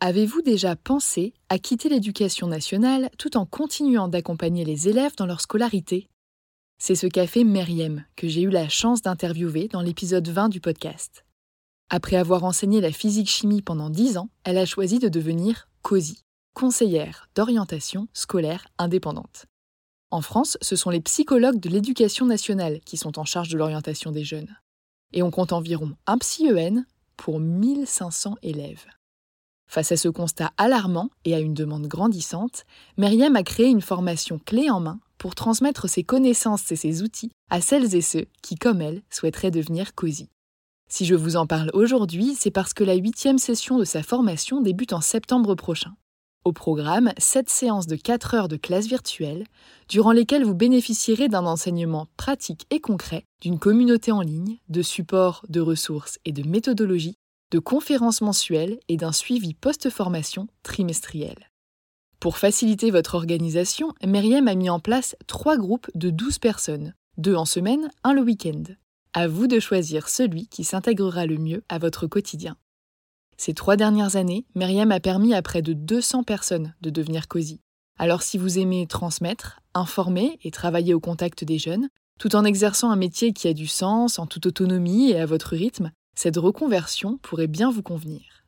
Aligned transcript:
Avez-vous 0.00 0.42
déjà 0.42 0.76
pensé 0.76 1.32
à 1.48 1.58
quitter 1.58 1.88
l'éducation 1.88 2.48
nationale 2.48 3.08
tout 3.16 3.38
en 3.38 3.46
continuant 3.46 4.08
d'accompagner 4.08 4.62
les 4.62 4.88
élèves 4.88 5.16
dans 5.16 5.24
leur 5.24 5.40
scolarité? 5.40 6.06
C'est 6.78 6.94
ce 6.94 7.06
qu'a 7.06 7.26
fait 7.26 7.44
Meriem, 7.44 8.04
que 8.14 8.28
j'ai 8.28 8.42
eu 8.42 8.50
la 8.50 8.68
chance 8.68 9.00
d'interviewer 9.00 9.68
dans 9.68 9.80
l'épisode 9.80 10.28
20 10.28 10.50
du 10.50 10.60
podcast. 10.60 11.24
Après 11.88 12.16
avoir 12.16 12.44
enseigné 12.44 12.82
la 12.82 12.92
physique-chimie 12.92 13.62
pendant 13.62 13.88
10 13.88 14.18
ans, 14.18 14.28
elle 14.44 14.58
a 14.58 14.66
choisi 14.66 14.98
de 14.98 15.08
devenir 15.08 15.66
COSI, 15.80 16.20
conseillère 16.52 17.30
d'orientation 17.34 18.06
scolaire 18.12 18.68
indépendante. 18.76 19.46
En 20.10 20.20
France, 20.20 20.58
ce 20.60 20.76
sont 20.76 20.90
les 20.90 21.00
psychologues 21.00 21.58
de 21.58 21.70
l'éducation 21.70 22.26
nationale 22.26 22.80
qui 22.80 22.98
sont 22.98 23.18
en 23.18 23.24
charge 23.24 23.48
de 23.48 23.56
l'orientation 23.56 24.12
des 24.12 24.24
jeunes. 24.24 24.58
Et 25.14 25.22
on 25.22 25.30
compte 25.30 25.54
environ 25.54 25.96
un 26.06 26.18
psy-EN 26.18 26.84
pour 27.16 27.40
1500 27.40 28.36
élèves. 28.42 28.84
Face 29.66 29.92
à 29.92 29.96
ce 29.96 30.08
constat 30.08 30.52
alarmant 30.56 31.10
et 31.24 31.34
à 31.34 31.40
une 31.40 31.54
demande 31.54 31.86
grandissante, 31.86 32.64
Myriam 32.96 33.36
a 33.36 33.42
créé 33.42 33.66
une 33.66 33.80
formation 33.80 34.38
clé 34.38 34.70
en 34.70 34.80
main 34.80 35.00
pour 35.18 35.34
transmettre 35.34 35.88
ses 35.88 36.04
connaissances 36.04 36.70
et 36.72 36.76
ses 36.76 37.02
outils 37.02 37.30
à 37.50 37.60
celles 37.60 37.94
et 37.94 38.02
ceux 38.02 38.26
qui, 38.42 38.54
comme 38.54 38.80
elle, 38.80 39.02
souhaiteraient 39.10 39.50
devenir 39.50 39.94
COSI. 39.94 40.28
Si 40.88 41.04
je 41.04 41.16
vous 41.16 41.36
en 41.36 41.46
parle 41.46 41.70
aujourd'hui, 41.74 42.36
c'est 42.38 42.52
parce 42.52 42.72
que 42.72 42.84
la 42.84 42.94
huitième 42.94 43.38
session 43.38 43.78
de 43.78 43.84
sa 43.84 44.02
formation 44.02 44.60
débute 44.60 44.92
en 44.92 45.00
septembre 45.00 45.54
prochain. 45.56 45.94
Au 46.44 46.52
programme, 46.52 47.12
sept 47.18 47.50
séances 47.50 47.88
de 47.88 47.96
4 47.96 48.34
heures 48.34 48.48
de 48.48 48.56
classe 48.56 48.86
virtuelle, 48.86 49.46
durant 49.88 50.12
lesquelles 50.12 50.44
vous 50.44 50.54
bénéficierez 50.54 51.26
d'un 51.26 51.44
enseignement 51.44 52.06
pratique 52.16 52.66
et 52.70 52.78
concret, 52.78 53.24
d'une 53.40 53.58
communauté 53.58 54.12
en 54.12 54.20
ligne, 54.20 54.58
de 54.68 54.82
supports, 54.82 55.44
de 55.48 55.60
ressources 55.60 56.20
et 56.24 56.30
de 56.30 56.48
méthodologies 56.48 57.16
de 57.52 57.58
conférences 57.58 58.20
mensuelles 58.20 58.78
et 58.88 58.96
d'un 58.96 59.12
suivi 59.12 59.54
post-formation 59.54 60.48
trimestriel. 60.62 61.50
Pour 62.20 62.38
faciliter 62.38 62.90
votre 62.90 63.14
organisation, 63.14 63.92
Myriam 64.04 64.48
a 64.48 64.54
mis 64.54 64.70
en 64.70 64.80
place 64.80 65.16
trois 65.26 65.56
groupes 65.56 65.90
de 65.94 66.10
12 66.10 66.38
personnes, 66.38 66.94
deux 67.18 67.34
en 67.34 67.44
semaine, 67.44 67.90
un 68.04 68.12
le 68.12 68.22
week-end. 68.22 68.62
À 69.12 69.28
vous 69.28 69.46
de 69.46 69.60
choisir 69.60 70.08
celui 70.08 70.48
qui 70.48 70.64
s'intégrera 70.64 71.26
le 71.26 71.38
mieux 71.38 71.62
à 71.68 71.78
votre 71.78 72.06
quotidien. 72.06 72.56
Ces 73.36 73.54
trois 73.54 73.76
dernières 73.76 74.16
années, 74.16 74.46
Myriam 74.54 74.90
a 74.92 75.00
permis 75.00 75.34
à 75.34 75.42
près 75.42 75.62
de 75.62 75.72
200 75.72 76.24
personnes 76.24 76.74
de 76.80 76.90
devenir 76.90 77.28
COSI. 77.28 77.60
Alors 77.98 78.22
si 78.22 78.38
vous 78.38 78.58
aimez 78.58 78.86
transmettre, 78.86 79.60
informer 79.74 80.38
et 80.42 80.50
travailler 80.50 80.94
au 80.94 81.00
contact 81.00 81.44
des 81.44 81.58
jeunes, 81.58 81.88
tout 82.18 82.34
en 82.34 82.44
exerçant 82.44 82.90
un 82.90 82.96
métier 82.96 83.32
qui 83.32 83.48
a 83.48 83.52
du 83.52 83.66
sens, 83.66 84.18
en 84.18 84.26
toute 84.26 84.46
autonomie 84.46 85.10
et 85.10 85.20
à 85.20 85.26
votre 85.26 85.54
rythme, 85.54 85.92
cette 86.16 86.36
reconversion 86.38 87.18
pourrait 87.18 87.46
bien 87.46 87.70
vous 87.70 87.82
convenir. 87.82 88.44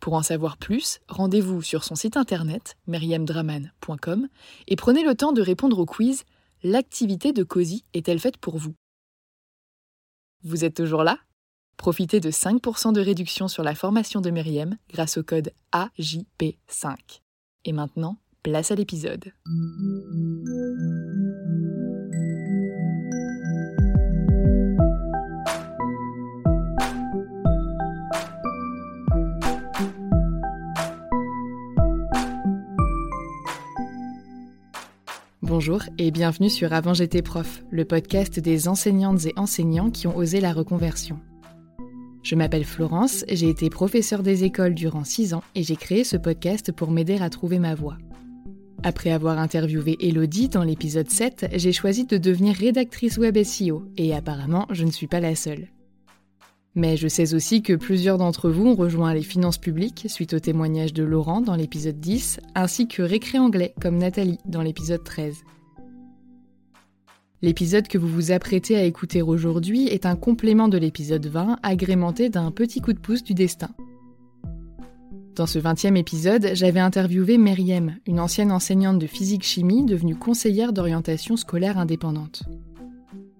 Pour 0.00 0.14
en 0.14 0.22
savoir 0.22 0.56
plus, 0.56 1.00
rendez-vous 1.08 1.62
sur 1.62 1.84
son 1.84 1.94
site 1.94 2.16
internet 2.16 2.76
meriemdraman.com 2.86 4.28
et 4.66 4.76
prenez 4.76 5.04
le 5.04 5.14
temps 5.14 5.32
de 5.32 5.42
répondre 5.42 5.78
au 5.78 5.86
quiz 5.86 6.24
L'activité 6.66 7.34
de 7.34 7.42
COSI 7.42 7.84
est-elle 7.92 8.18
faite 8.18 8.38
pour 8.38 8.56
vous? 8.56 8.74
Vous 10.44 10.64
êtes 10.64 10.74
toujours 10.74 11.04
là? 11.04 11.18
Profitez 11.76 12.20
de 12.20 12.30
5% 12.30 12.94
de 12.94 13.02
réduction 13.02 13.48
sur 13.48 13.62
la 13.62 13.74
formation 13.74 14.22
de 14.22 14.30
Meriem 14.30 14.78
grâce 14.90 15.18
au 15.18 15.22
code 15.22 15.52
AJP5. 15.72 16.96
Et 17.66 17.72
maintenant, 17.72 18.16
place 18.42 18.70
à 18.70 18.76
l'épisode. 18.76 19.32
Bonjour 35.56 35.84
et 35.98 36.10
bienvenue 36.10 36.50
sur 36.50 36.72
Avant 36.72 36.94
j'étais 36.94 37.22
prof, 37.22 37.62
le 37.70 37.84
podcast 37.84 38.40
des 38.40 38.66
enseignantes 38.66 39.24
et 39.26 39.32
enseignants 39.36 39.88
qui 39.88 40.08
ont 40.08 40.16
osé 40.16 40.40
la 40.40 40.52
reconversion. 40.52 41.20
Je 42.24 42.34
m'appelle 42.34 42.64
Florence, 42.64 43.24
j'ai 43.30 43.50
été 43.50 43.70
professeure 43.70 44.24
des 44.24 44.42
écoles 44.42 44.74
durant 44.74 45.04
6 45.04 45.32
ans 45.32 45.44
et 45.54 45.62
j'ai 45.62 45.76
créé 45.76 46.02
ce 46.02 46.16
podcast 46.16 46.72
pour 46.72 46.90
m'aider 46.90 47.18
à 47.22 47.30
trouver 47.30 47.60
ma 47.60 47.76
voie. 47.76 47.98
Après 48.82 49.12
avoir 49.12 49.38
interviewé 49.38 49.96
Elodie 50.00 50.48
dans 50.48 50.64
l'épisode 50.64 51.08
7, 51.08 51.50
j'ai 51.54 51.72
choisi 51.72 52.04
de 52.04 52.18
devenir 52.18 52.56
rédactrice 52.56 53.16
web 53.16 53.40
SEO 53.40 53.84
et 53.96 54.12
apparemment 54.12 54.66
je 54.70 54.84
ne 54.84 54.90
suis 54.90 55.06
pas 55.06 55.20
la 55.20 55.36
seule. 55.36 55.68
Mais 56.76 56.96
je 56.96 57.06
sais 57.06 57.34
aussi 57.34 57.62
que 57.62 57.72
plusieurs 57.74 58.18
d'entre 58.18 58.50
vous 58.50 58.66
ont 58.66 58.74
rejoint 58.74 59.14
les 59.14 59.22
finances 59.22 59.58
publiques 59.58 60.06
suite 60.08 60.34
au 60.34 60.40
témoignage 60.40 60.92
de 60.92 61.04
Laurent 61.04 61.40
dans 61.40 61.54
l'épisode 61.54 62.00
10, 62.00 62.40
ainsi 62.54 62.88
que 62.88 63.02
Récré 63.02 63.38
anglais 63.38 63.74
comme 63.80 63.98
Nathalie 63.98 64.38
dans 64.44 64.62
l'épisode 64.62 65.04
13. 65.04 65.44
L'épisode 67.42 67.86
que 67.86 67.98
vous 67.98 68.08
vous 68.08 68.32
apprêtez 68.32 68.76
à 68.76 68.84
écouter 68.84 69.22
aujourd'hui 69.22 69.86
est 69.86 70.06
un 70.06 70.16
complément 70.16 70.66
de 70.66 70.78
l'épisode 70.78 71.26
20 71.26 71.58
agrémenté 71.62 72.28
d'un 72.28 72.50
petit 72.50 72.80
coup 72.80 72.92
de 72.92 72.98
pouce 72.98 73.22
du 73.22 73.34
destin. 73.34 73.68
Dans 75.36 75.46
ce 75.46 75.58
20e 75.58 75.96
épisode, 75.96 76.50
j'avais 76.54 76.80
interviewé 76.80 77.38
Meriem, 77.38 77.98
une 78.06 78.20
ancienne 78.20 78.50
enseignante 78.50 78.98
de 78.98 79.06
physique-chimie 79.06 79.84
devenue 79.84 80.14
conseillère 80.14 80.72
d'orientation 80.72 81.36
scolaire 81.36 81.76
indépendante. 81.76 82.44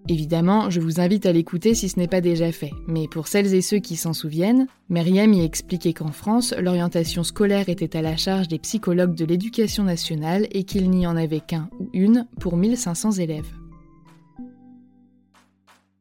Évidemment, 0.08 0.68
je 0.68 0.80
vous 0.80 1.00
invite 1.00 1.24
à 1.24 1.32
l'écouter 1.32 1.74
si 1.74 1.88
ce 1.88 1.98
n'est 1.98 2.08
pas 2.08 2.20
déjà 2.20 2.52
fait, 2.52 2.72
mais 2.86 3.08
pour 3.08 3.26
celles 3.26 3.54
et 3.54 3.62
ceux 3.62 3.78
qui 3.78 3.96
s'en 3.96 4.12
souviennent, 4.12 4.66
Myriam 4.90 5.32
y 5.32 5.42
expliquait 5.42 5.94
qu'en 5.94 6.12
France, 6.12 6.54
l'orientation 6.58 7.24
scolaire 7.24 7.70
était 7.70 7.96
à 7.96 8.02
la 8.02 8.16
charge 8.16 8.48
des 8.48 8.58
psychologues 8.58 9.14
de 9.14 9.24
l'éducation 9.24 9.82
nationale 9.82 10.46
et 10.50 10.64
qu'il 10.64 10.90
n'y 10.90 11.06
en 11.06 11.16
avait 11.16 11.40
qu'un 11.40 11.70
ou 11.80 11.88
une 11.94 12.26
pour 12.38 12.58
1500 12.58 13.12
élèves. 13.12 13.50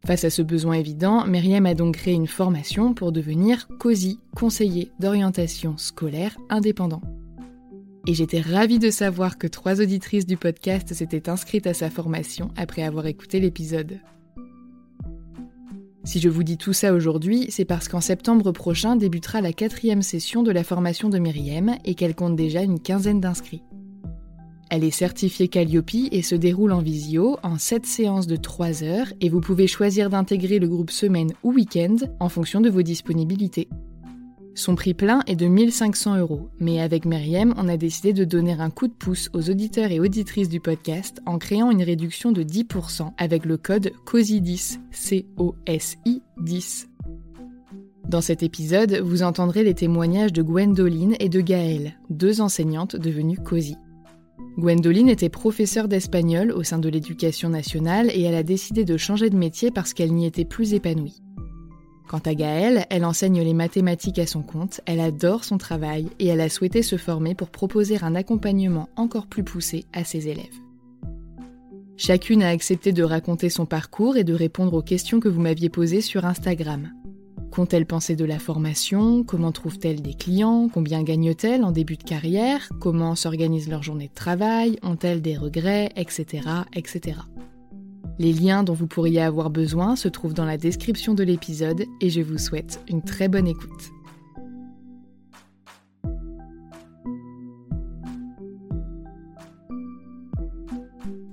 Face 0.05 0.25
à 0.25 0.29
ce 0.29 0.41
besoin 0.41 0.73
évident, 0.73 1.25
Myriam 1.25 1.65
a 1.65 1.73
donc 1.73 1.95
créé 1.95 2.13
une 2.13 2.27
formation 2.27 2.93
pour 2.93 3.13
devenir 3.13 3.69
COSI, 3.79 4.19
conseiller 4.35 4.91
d'orientation 4.99 5.77
scolaire 5.77 6.35
indépendant 6.49 7.01
et 8.07 8.13
j'étais 8.13 8.41
ravie 8.41 8.79
de 8.79 8.89
savoir 8.89 9.37
que 9.37 9.47
trois 9.47 9.81
auditrices 9.81 10.25
du 10.25 10.37
podcast 10.37 10.93
s'étaient 10.93 11.29
inscrites 11.29 11.67
à 11.67 11.73
sa 11.73 11.89
formation 11.89 12.49
après 12.57 12.83
avoir 12.83 13.07
écouté 13.07 13.39
l'épisode. 13.39 13.99
Si 16.05 16.19
je 16.19 16.27
vous 16.27 16.43
dis 16.43 16.57
tout 16.57 16.73
ça 16.73 16.93
aujourd'hui, 16.93 17.45
c'est 17.49 17.63
parce 17.63 17.87
qu'en 17.87 18.01
septembre 18.01 18.51
prochain 18.51 18.97
débutera 18.97 19.39
la 19.39 19.53
quatrième 19.53 20.01
session 20.01 20.43
de 20.43 20.51
la 20.51 20.65
formation 20.65 21.07
de 21.07 21.17
Myriam 21.17 21.77
et 21.85 21.95
qu'elle 21.95 22.13
compte 22.13 22.35
déjà 22.35 22.61
une 22.61 22.81
quinzaine 22.81 23.21
d'inscrits. 23.21 23.63
Elle 24.69 24.83
est 24.83 24.91
certifiée 24.91 25.47
Calliope 25.47 26.09
et 26.11 26.21
se 26.23 26.35
déroule 26.35 26.73
en 26.73 26.81
visio 26.81 27.37
en 27.43 27.57
7 27.57 27.85
séances 27.85 28.27
de 28.27 28.35
3 28.35 28.83
heures 28.83 29.13
et 29.21 29.29
vous 29.29 29.39
pouvez 29.39 29.67
choisir 29.67 30.09
d'intégrer 30.09 30.59
le 30.59 30.67
groupe 30.67 30.91
semaine 30.91 31.31
ou 31.43 31.53
week-end 31.53 31.95
en 32.19 32.27
fonction 32.27 32.59
de 32.59 32.69
vos 32.69 32.81
disponibilités. 32.81 33.69
Son 34.55 34.75
prix 34.75 34.93
plein 34.93 35.21
est 35.25 35.35
de 35.35 35.47
1500 35.47 36.17
euros, 36.17 36.49
mais 36.59 36.79
avec 36.79 37.05
Myriam, 37.05 37.55
on 37.57 37.67
a 37.67 37.75
décidé 37.75 38.13
de 38.13 38.23
donner 38.23 38.53
un 38.53 38.69
coup 38.69 38.87
de 38.87 38.93
pouce 38.93 39.29
aux 39.33 39.49
auditeurs 39.49 39.91
et 39.91 39.99
auditrices 39.99 40.49
du 40.49 40.59
podcast 40.59 41.21
en 41.25 41.39
créant 41.39 41.71
une 41.71 41.81
réduction 41.81 42.31
de 42.31 42.43
10% 42.43 43.13
avec 43.17 43.45
le 43.45 43.57
code 43.57 43.91
COSI10, 44.05 44.77
C-O-S-I 44.91 46.21
10. 46.39 46.87
Dans 48.07 48.21
cet 48.21 48.43
épisode, 48.43 48.99
vous 49.03 49.23
entendrez 49.23 49.63
les 49.63 49.73
témoignages 49.73 50.33
de 50.33 50.43
Gwendoline 50.43 51.15
et 51.19 51.29
de 51.29 51.41
Gaëlle, 51.41 51.93
deux 52.11 52.39
enseignantes 52.39 52.95
devenues 52.95 53.39
COSI. 53.39 53.75
Gwendoline 54.59 55.09
était 55.09 55.29
professeure 55.29 55.87
d'espagnol 55.87 56.51
au 56.51 56.61
sein 56.61 56.77
de 56.77 56.89
l'éducation 56.89 57.49
nationale 57.49 58.11
et 58.13 58.21
elle 58.21 58.35
a 58.35 58.43
décidé 58.43 58.85
de 58.85 58.97
changer 58.97 59.31
de 59.31 59.35
métier 59.35 59.71
parce 59.71 59.95
qu'elle 59.95 60.13
n'y 60.13 60.27
était 60.27 60.45
plus 60.45 60.75
épanouie. 60.75 61.23
Quant 62.07 62.19
à 62.19 62.35
Gaëlle, 62.35 62.85
elle 62.89 63.05
enseigne 63.05 63.41
les 63.41 63.53
mathématiques 63.53 64.19
à 64.19 64.27
son 64.27 64.41
compte, 64.41 64.81
elle 64.85 64.99
adore 64.99 65.43
son 65.43 65.57
travail 65.57 66.07
et 66.19 66.27
elle 66.27 66.41
a 66.41 66.49
souhaité 66.49 66.83
se 66.83 66.97
former 66.97 67.33
pour 67.33 67.49
proposer 67.49 67.97
un 68.01 68.15
accompagnement 68.15 68.89
encore 68.95 69.27
plus 69.27 69.43
poussé 69.43 69.85
à 69.93 70.03
ses 70.03 70.27
élèves. 70.27 70.59
Chacune 71.95 72.43
a 72.43 72.49
accepté 72.49 72.91
de 72.91 73.03
raconter 73.03 73.49
son 73.49 73.65
parcours 73.65 74.17
et 74.17 74.23
de 74.23 74.33
répondre 74.33 74.73
aux 74.73 74.81
questions 74.81 75.19
que 75.19 75.29
vous 75.29 75.41
m'aviez 75.41 75.69
posées 75.69 76.01
sur 76.01 76.25
Instagram. 76.25 76.91
Qu'ont-elles 77.51 77.85
pensé 77.85 78.15
de 78.15 78.25
la 78.25 78.39
formation? 78.39 79.23
Comment 79.23 79.51
trouvent-elles 79.51 80.01
des 80.01 80.15
clients? 80.15 80.69
Combien 80.73 81.03
gagnent-elles 81.03 81.63
en 81.63 81.71
début 81.71 81.97
de 81.97 82.03
carrière? 82.03 82.67
Comment 82.79 83.15
s'organise 83.15 83.69
leur 83.69 83.83
journée 83.83 84.07
de 84.07 84.13
travail? 84.13 84.79
Ont-elles 84.81 85.21
des 85.21 85.37
regrets? 85.37 85.91
Etc. 85.95 86.41
etc. 86.75 87.19
Les 88.19 88.31
liens 88.31 88.63
dont 88.63 88.73
vous 88.73 88.87
pourriez 88.87 89.21
avoir 89.21 89.49
besoin 89.49 89.95
se 89.95 90.07
trouvent 90.07 90.33
dans 90.33 90.45
la 90.45 90.57
description 90.57 91.13
de 91.13 91.23
l'épisode 91.23 91.85
et 91.99 92.09
je 92.09 92.21
vous 92.21 92.37
souhaite 92.37 92.79
une 92.87 93.01
très 93.01 93.27
bonne 93.27 93.47
écoute. 93.47 93.91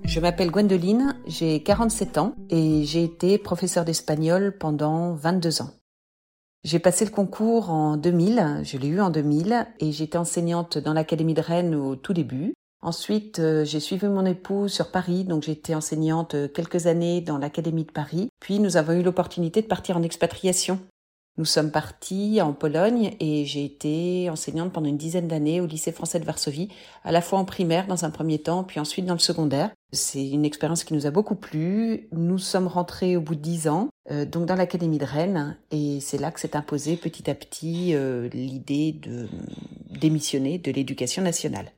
Je 0.04 0.18
m'appelle 0.18 0.50
Gwendoline, 0.50 1.14
j'ai 1.26 1.62
47 1.62 2.18
ans 2.18 2.34
et 2.48 2.82
j'ai 2.84 3.04
été 3.04 3.38
professeure 3.38 3.84
d'espagnol 3.84 4.56
pendant 4.58 5.14
22 5.14 5.62
ans. 5.62 5.70
J'ai 6.64 6.78
passé 6.78 7.04
le 7.04 7.10
concours 7.10 7.70
en 7.70 7.96
2000, 7.96 8.62
je 8.64 8.76
l'ai 8.76 8.88
eu 8.88 9.00
en 9.00 9.08
2000, 9.10 9.66
et 9.78 9.92
j'étais 9.92 10.18
enseignante 10.18 10.76
dans 10.76 10.92
l'Académie 10.92 11.32
de 11.32 11.40
Rennes 11.40 11.74
au 11.74 11.96
tout 11.96 12.12
début. 12.12 12.54
Ensuite, 12.82 13.40
euh, 13.40 13.64
j'ai 13.64 13.80
suivi 13.80 14.06
mon 14.06 14.24
époux 14.24 14.68
sur 14.68 14.90
Paris, 14.90 15.24
donc 15.24 15.42
j'étais 15.42 15.74
enseignante 15.74 16.34
euh, 16.34 16.48
quelques 16.48 16.86
années 16.86 17.20
dans 17.20 17.36
l'Académie 17.36 17.84
de 17.84 17.92
Paris. 17.92 18.30
Puis 18.40 18.58
nous 18.58 18.78
avons 18.78 18.94
eu 18.94 19.02
l'opportunité 19.02 19.60
de 19.60 19.66
partir 19.66 19.98
en 19.98 20.02
expatriation. 20.02 20.80
Nous 21.36 21.44
sommes 21.44 21.70
partis 21.70 22.40
en 22.42 22.52
Pologne 22.52 23.14
et 23.20 23.44
j'ai 23.44 23.64
été 23.64 24.28
enseignante 24.30 24.72
pendant 24.72 24.88
une 24.88 24.96
dizaine 24.96 25.28
d'années 25.28 25.60
au 25.60 25.66
lycée 25.66 25.92
français 25.92 26.20
de 26.20 26.24
Varsovie, 26.24 26.68
à 27.04 27.12
la 27.12 27.22
fois 27.22 27.38
en 27.38 27.44
primaire 27.44 27.86
dans 27.86 28.04
un 28.04 28.10
premier 28.10 28.38
temps, 28.38 28.64
puis 28.64 28.80
ensuite 28.80 29.06
dans 29.06 29.14
le 29.14 29.20
secondaire. 29.20 29.70
C'est 29.92 30.28
une 30.28 30.44
expérience 30.44 30.84
qui 30.84 30.92
nous 30.92 31.06
a 31.06 31.10
beaucoup 31.10 31.36
plu. 31.36 32.08
Nous 32.12 32.38
sommes 32.38 32.66
rentrés 32.66 33.16
au 33.16 33.20
bout 33.20 33.34
de 33.34 33.40
dix 33.40 33.68
ans, 33.68 33.88
euh, 34.10 34.24
donc 34.24 34.46
dans 34.46 34.54
l'académie 34.56 34.98
de 34.98 35.04
Rennes, 35.04 35.56
et 35.70 36.00
c'est 36.00 36.18
là 36.18 36.30
que 36.30 36.40
s'est 36.40 36.56
imposée 36.56 36.96
petit 36.96 37.30
à 37.30 37.34
petit 37.34 37.94
euh, 37.94 38.28
l'idée 38.32 38.92
de 38.92 39.28
démissionner 39.98 40.58
de 40.58 40.72
l'éducation 40.72 41.22
nationale. 41.22 41.72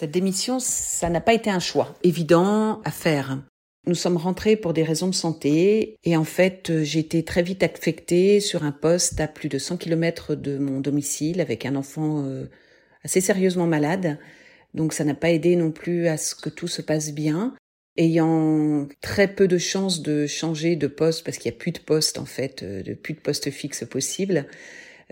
Cette 0.00 0.12
démission, 0.12 0.60
ça 0.60 1.10
n'a 1.10 1.20
pas 1.20 1.34
été 1.34 1.50
un 1.50 1.58
choix 1.58 1.94
évident 2.02 2.80
à 2.86 2.90
faire. 2.90 3.38
Nous 3.86 3.94
sommes 3.94 4.16
rentrés 4.16 4.56
pour 4.56 4.72
des 4.72 4.82
raisons 4.82 5.08
de 5.08 5.14
santé 5.14 5.98
et 6.04 6.16
en 6.16 6.24
fait 6.24 6.70
euh, 6.70 6.82
j'ai 6.82 7.00
été 7.00 7.22
très 7.22 7.42
vite 7.42 7.62
affectée 7.62 8.40
sur 8.40 8.64
un 8.64 8.72
poste 8.72 9.20
à 9.20 9.28
plus 9.28 9.50
de 9.50 9.58
100 9.58 9.76
km 9.76 10.36
de 10.36 10.56
mon 10.56 10.80
domicile 10.80 11.42
avec 11.42 11.66
un 11.66 11.76
enfant 11.76 12.24
euh, 12.24 12.46
assez 13.04 13.20
sérieusement 13.20 13.66
malade. 13.66 14.18
Donc 14.72 14.94
ça 14.94 15.04
n'a 15.04 15.12
pas 15.12 15.32
aidé 15.32 15.54
non 15.54 15.70
plus 15.70 16.08
à 16.08 16.16
ce 16.16 16.34
que 16.34 16.48
tout 16.48 16.68
se 16.68 16.80
passe 16.80 17.12
bien. 17.12 17.54
Ayant 17.98 18.88
très 19.02 19.28
peu 19.28 19.48
de 19.48 19.58
chances 19.58 20.00
de 20.00 20.26
changer 20.26 20.76
de 20.76 20.86
poste 20.86 21.24
parce 21.24 21.36
qu'il 21.36 21.50
n'y 21.50 21.58
a 21.58 21.60
plus 21.60 21.72
de 21.72 21.78
poste 21.78 22.16
en 22.16 22.24
fait, 22.24 22.62
euh, 22.62 22.82
de 22.82 22.94
plus 22.94 23.12
de 23.12 23.20
poste 23.20 23.50
fixe 23.50 23.84
possible, 23.84 24.46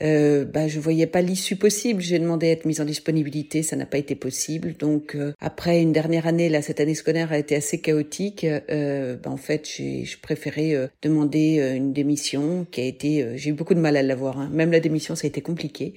euh, 0.02 0.44
bah, 0.44 0.68
je 0.68 0.78
voyais 0.80 1.06
pas 1.06 1.22
l'issue 1.22 1.56
possible. 1.56 2.00
J'ai 2.00 2.18
demandé 2.18 2.48
à 2.48 2.50
être 2.52 2.64
mise 2.64 2.80
en 2.80 2.84
disponibilité, 2.84 3.62
ça 3.62 3.76
n'a 3.76 3.86
pas 3.86 3.98
été 3.98 4.14
possible. 4.14 4.74
Donc 4.78 5.14
euh, 5.14 5.32
après 5.40 5.82
une 5.82 5.92
dernière 5.92 6.26
année, 6.26 6.48
là, 6.48 6.62
cette 6.62 6.80
année 6.80 6.94
scolaire 6.94 7.32
a 7.32 7.38
été 7.38 7.56
assez 7.56 7.80
chaotique. 7.80 8.44
Euh, 8.44 9.16
bah, 9.16 9.30
en 9.30 9.36
fait, 9.36 9.68
j'ai 9.76 10.04
préféré 10.20 10.74
euh, 10.74 10.86
demander 11.02 11.74
une 11.76 11.92
démission 11.92 12.66
qui 12.70 12.80
a 12.80 12.84
été. 12.84 13.36
j'ai 13.36 13.50
eu 13.50 13.52
beaucoup 13.52 13.74
de 13.74 13.80
mal 13.80 13.96
à 13.96 14.02
l'avoir. 14.02 14.38
Hein. 14.38 14.50
Même 14.52 14.72
la 14.72 14.80
démission, 14.80 15.14
ça 15.14 15.26
a 15.26 15.28
été 15.28 15.40
compliqué 15.40 15.94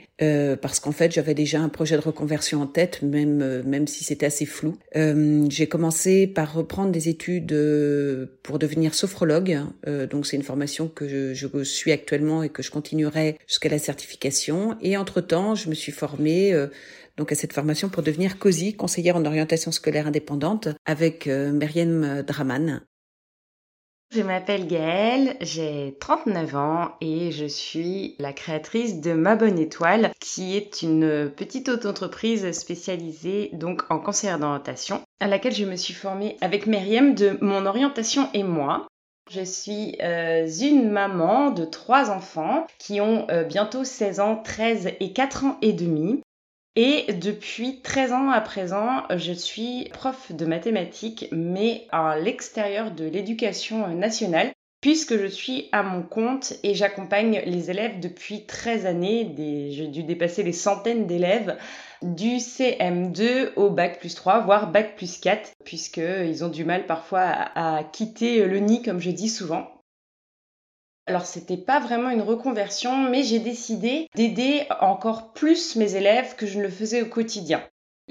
parce 0.62 0.80
qu'en 0.80 0.92
fait, 0.92 1.12
j'avais 1.12 1.34
déjà 1.34 1.60
un 1.62 1.70
projet 1.70 1.96
de 1.96 2.02
reconversion 2.02 2.62
en 2.62 2.68
tête, 2.68 3.02
même 3.02 3.64
même 3.64 3.88
si 3.88 4.04
c'était 4.04 4.28
assez 4.28 4.46
flou. 4.46 4.78
j'ai 4.94 5.68
commencé 5.68 6.28
par 6.28 6.54
reprendre 6.54 6.92
des 6.92 7.10
études 7.10 7.56
pour 8.44 8.60
devenir 8.60 8.94
sophrologue. 8.94 9.58
donc 10.12 10.28
c'est 10.28 10.38
une 10.38 10.44
formation 10.44 10.88
que 10.88 11.08
je, 11.08 11.34
je 11.34 11.64
suis 11.64 11.92
actuellement 11.92 12.44
et 12.44 12.50
que 12.50 12.62
je 12.62 12.70
continuerai 12.70 13.38
jusqu'à 13.48 13.70
la 13.70 13.80
Et 14.82 14.98
entre-temps, 14.98 15.56
je 15.56 15.70
me 15.70 15.74
suis 15.74 15.92
formée 15.92 16.54
euh, 16.54 16.68
donc 17.18 17.32
à 17.32 17.36
cette 17.36 17.54
formation 17.54 17.90
pour 17.90 18.04
devenir 18.04 18.40
COSI, 18.40 18.76
conseillère 18.76 19.16
en 19.16 19.26
orientation 19.26 19.72
scolaire 19.72 20.08
indépendante, 20.08 20.70
avec 20.86 21.28
euh, 21.28 21.52
Draman. 22.24 22.82
Je 24.14 24.22
m'appelle 24.22 24.68
Gaëlle, 24.68 25.38
j'ai 25.40 25.96
39 26.02 26.56
ans 26.58 26.92
et 27.00 27.32
je 27.32 27.46
suis 27.46 28.16
la 28.20 28.34
créatrice 28.34 29.00
de 29.00 29.14
Ma 29.14 29.38
Bonne 29.38 29.58
Étoile, 29.58 30.12
qui 30.20 30.58
est 30.58 30.82
une 30.82 31.32
petite 31.34 31.70
auto-entreprise 31.70 32.52
spécialisée 32.52 33.52
donc 33.54 33.84
en 33.90 34.00
conseillère 34.00 34.38
d'orientation, 34.38 35.02
à 35.22 35.28
laquelle 35.28 35.56
je 35.56 35.64
me 35.64 35.78
suis 35.78 35.94
formée 35.94 36.36
avec 36.42 36.68
Myriam 36.68 37.16
de 37.16 37.38
Mon 37.40 37.66
Orientation 37.66 38.28
et 38.34 38.44
moi. 38.44 38.86
Je 39.34 39.46
suis 39.46 39.96
euh, 40.04 40.46
une 40.46 40.90
maman 40.90 41.52
de 41.52 41.64
trois 41.64 42.10
enfants 42.10 42.68
qui 42.78 43.00
ont 43.00 43.28
euh, 43.30 43.46
bientôt 43.46 43.86
16 43.86 44.20
ans, 44.20 44.36
13 44.36 44.90
et 45.00 45.14
4 45.14 45.46
ans 45.46 45.58
et 45.62 45.72
demi. 45.72 46.22
Et 46.76 47.14
depuis 47.14 47.82
13 47.82 48.12
ans 48.12 48.30
à 48.30 48.42
présent, 48.42 49.04
je 49.16 49.32
suis 49.32 49.88
prof 49.94 50.34
de 50.34 50.46
mathématiques, 50.46 51.30
mais 51.32 51.88
à 51.92 52.20
l'extérieur 52.20 52.92
de 52.92 53.06
l'éducation 53.06 53.88
nationale, 53.96 54.52
puisque 54.82 55.18
je 55.18 55.28
suis 55.28 55.70
à 55.72 55.84
mon 55.84 56.02
compte 56.02 56.54
et 56.64 56.74
j'accompagne 56.74 57.42
les 57.46 57.70
élèves 57.70 58.00
depuis 58.00 58.46
13 58.46 58.88
années. 58.88 59.34
J'ai 59.72 59.88
dû 59.88 60.04
dépasser 60.04 60.44
les 60.44 60.54
centaines 60.54 61.06
d'élèves 61.06 61.58
du 62.02 62.38
CM2 62.38 63.54
au 63.56 63.70
bac 63.70 64.00
plus 64.00 64.16
3, 64.16 64.40
voire 64.42 64.72
bac 64.72 64.96
plus 64.96 65.20
4, 65.20 65.52
puisqu'ils 65.64 66.44
ont 66.44 66.50
du 66.50 66.66
mal 66.66 66.88
parfois 66.88 67.22
à, 67.22 67.84
quitter 67.84 68.44
le 68.46 68.58
nid, 68.58 68.82
comme 68.82 69.00
je 69.00 69.12
dis 69.12 69.30
souvent. 69.30 69.68
Alors 71.06 71.26
c'était 71.26 71.58
pas 71.58 71.80
vraiment 71.80 72.10
une 72.10 72.22
reconversion, 72.22 73.10
mais 73.10 73.24
j'ai 73.24 73.40
décidé 73.40 74.08
d'aider 74.16 74.64
encore 74.80 75.34
plus 75.34 75.76
mes 75.76 75.96
élèves 75.96 76.36
que 76.36 76.48
je 76.48 76.58
ne 76.58 76.64
le 76.64 76.70
faisais 76.70 77.02
au 77.02 77.08
quotidien. 77.08 77.62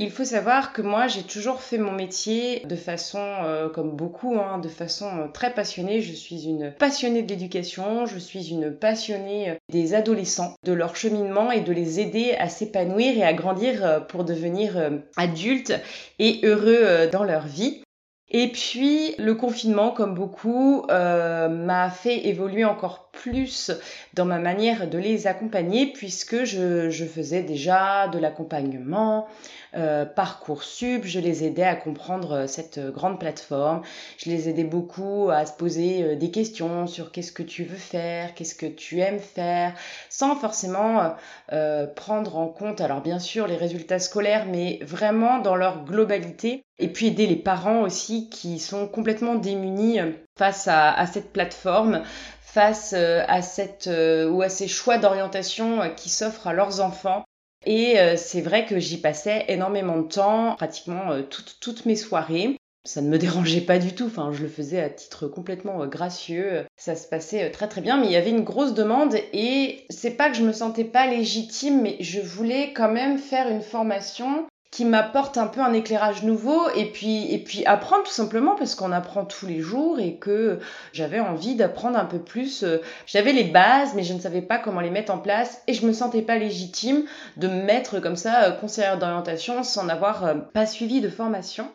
Il 0.03 0.11
faut 0.11 0.25
savoir 0.25 0.73
que 0.73 0.81
moi, 0.81 1.09
j'ai 1.09 1.25
toujours 1.25 1.61
fait 1.61 1.77
mon 1.77 1.93
métier 1.93 2.61
de 2.65 2.75
façon, 2.75 3.19
euh, 3.45 3.69
comme 3.69 3.91
beaucoup, 3.91 4.35
hein, 4.41 4.59
de 4.59 4.71
façon 4.71 5.05
euh, 5.05 5.29
très 5.29 5.53
passionnée. 5.53 6.01
Je 6.01 6.15
suis 6.15 6.47
une 6.47 6.73
passionnée 6.73 7.23
de 7.23 7.29
l'éducation, 7.29 8.07
je 8.07 8.19
suis 8.19 8.49
une 8.49 8.75
passionnée 8.75 9.51
euh, 9.51 9.55
des 9.69 9.93
adolescents, 9.93 10.55
de 10.65 10.73
leur 10.73 10.97
cheminement 10.97 11.53
et 11.53 11.61
de 11.61 11.73
les 11.75 12.01
aider 12.01 12.35
à 12.39 12.49
s'épanouir 12.49 13.19
et 13.19 13.25
à 13.25 13.35
grandir 13.35 14.07
pour 14.07 14.25
devenir 14.25 14.91
adultes 15.19 15.75
et 16.19 16.41
heureux 16.45 17.07
dans 17.13 17.25
leur 17.25 17.47
vie. 17.47 17.83
Et 18.31 18.49
puis 18.49 19.15
le 19.19 19.35
confinement, 19.35 19.91
comme 19.91 20.15
beaucoup, 20.15 20.87
m'a 20.89 21.91
fait 21.91 22.27
évoluer 22.27 22.65
encore 22.65 23.11
plus 23.13 23.71
dans 24.15 24.25
ma 24.25 24.39
manière 24.39 24.89
de 24.89 24.99
les 24.99 25.27
accompagner 25.27 25.93
puisque 25.93 26.45
je, 26.45 26.91
je 26.91 27.05
faisais 27.05 27.43
déjà 27.43 28.09
de 28.09 28.19
l'accompagnement, 28.19 29.27
euh, 29.75 30.05
Parcoursup, 30.05 31.05
je 31.05 31.21
les 31.21 31.45
aidais 31.45 31.63
à 31.65 31.77
comprendre 31.77 32.33
euh, 32.33 32.47
cette 32.47 32.79
euh, 32.79 32.91
grande 32.91 33.21
plateforme, 33.21 33.83
je 34.19 34.31
les 34.31 34.49
aidais 34.49 34.65
beaucoup 34.65 35.31
à 35.31 35.47
se 35.47 35.53
poser 35.53 36.03
euh, 36.03 36.17
des 36.17 36.31
questions 36.31 36.87
sur 36.87 37.13
qu'est-ce 37.13 37.33
que 37.33 37.43
tu 37.43 37.65
veux 37.65 37.77
faire, 37.77 38.35
qu'est-ce 38.35 38.55
que 38.55 38.67
tu 38.67 39.01
aimes 39.01 39.21
faire, 39.21 39.75
sans 40.09 40.35
forcément 40.37 41.15
euh, 41.53 41.87
prendre 41.87 42.37
en 42.37 42.49
compte, 42.49 42.81
alors 42.81 43.01
bien 43.01 43.19
sûr, 43.19 43.47
les 43.47 43.57
résultats 43.57 43.99
scolaires, 43.99 44.47
mais 44.47 44.79
vraiment 44.83 45.39
dans 45.39 45.57
leur 45.57 45.85
globalité. 45.85 46.65
Et 46.79 46.89
puis 46.89 47.09
aider 47.09 47.27
les 47.27 47.37
parents 47.37 47.83
aussi 47.83 48.31
qui 48.31 48.59
sont 48.59 48.89
complètement 48.89 49.35
démunis 49.35 49.99
face 50.39 50.67
à, 50.67 50.91
à 50.93 51.07
cette 51.07 51.31
plateforme, 51.31 52.03
face 52.41 52.95
à 52.95 53.43
cette 53.43 53.87
ou 53.87 54.41
à 54.41 54.49
ces 54.49 54.67
choix 54.67 54.97
d'orientation 54.97 55.83
qui 55.95 56.09
s'offrent 56.09 56.47
à 56.47 56.55
leurs 56.55 56.81
enfants 56.81 57.25
et 57.67 57.99
euh, 57.99 58.17
c'est 58.17 58.41
vrai 58.41 58.67
que 58.67 58.79
j'y 58.79 58.99
passais 58.99 59.45
énormément 59.49 59.99
de 59.99 60.09
temps, 60.09 60.55
pratiquement 60.57 61.13
euh, 61.13 61.23
toutes, 61.23 61.59
toutes 61.61 61.87
mes 61.87 61.97
soirées. 61.97 62.57
Ça 62.85 63.03
ne 63.03 63.09
me 63.09 63.19
dérangeait 63.19 63.61
pas 63.61 63.79
du 63.79 63.95
tout, 63.95 64.07
enfin 64.07 64.33
je 64.33 64.43
le 64.43 64.49
faisais 64.49 64.81
à 64.81 64.89
titre 64.89 65.29
complètement 65.29 65.83
euh, 65.83 65.87
gracieux, 65.87 66.65
ça 66.77 66.97
se 66.97 67.07
passait 67.07 67.51
très 67.51 67.69
très 67.69 67.83
bien, 67.83 67.99
mais 67.99 68.07
il 68.07 68.13
y 68.13 68.17
avait 68.17 68.31
une 68.31 68.45
grosse 68.45 68.75
demande 68.75 69.15
et 69.33 69.85
c'est 69.91 70.17
pas 70.17 70.31
que 70.31 70.37
je 70.37 70.45
me 70.45 70.53
sentais 70.53 70.85
pas 70.85 71.07
légitime, 71.07 71.83
mais 71.83 71.97
je 72.01 72.21
voulais 72.21 72.73
quand 72.73 72.91
même 72.91 73.19
faire 73.19 73.49
une 73.49 73.63
formation 73.63 74.47
qui 74.71 74.85
m'apporte 74.85 75.37
un 75.37 75.49
peu 75.49 75.61
un 75.61 75.73
éclairage 75.73 76.23
nouveau 76.23 76.69
et 76.77 76.87
puis 76.93 77.33
et 77.33 77.43
puis 77.43 77.65
apprendre 77.67 78.05
tout 78.05 78.13
simplement 78.13 78.55
parce 78.55 78.77
qu'on 78.77 78.93
apprend 78.93 79.25
tous 79.25 79.47
les 79.47 79.61
jours 79.61 79.99
et 79.99 80.17
que 80.17 80.61
j'avais 80.93 81.19
envie 81.19 81.57
d'apprendre 81.57 81.99
un 81.99 82.05
peu 82.05 82.21
plus 82.21 82.63
euh, 82.63 82.81
j'avais 83.07 83.33
les 83.33 83.45
bases 83.45 83.95
mais 83.97 84.05
je 84.05 84.15
ne 84.15 84.21
savais 84.21 84.43
pas 84.43 84.59
comment 84.59 84.81
les 84.81 84.91
mettre 84.91 85.13
en 85.13 85.19
place 85.19 85.61
et 85.67 85.75
je 85.75 85.85
me 85.85 85.93
sentais 85.93 86.23
pas 86.23 86.39
légitime 86.39 87.05
de 87.37 87.49
me 87.49 87.63
mettre 87.63 87.99
comme 87.99 88.17
ça 88.17 88.45
euh, 88.45 88.53
conseillère 88.53 88.99
d'orientation 88.99 89.65
sans 89.65 89.89
avoir 89.89 90.25
euh, 90.25 90.35
pas 90.35 90.67
suivi 90.67 91.01
de 91.01 91.09
formation 91.09 91.69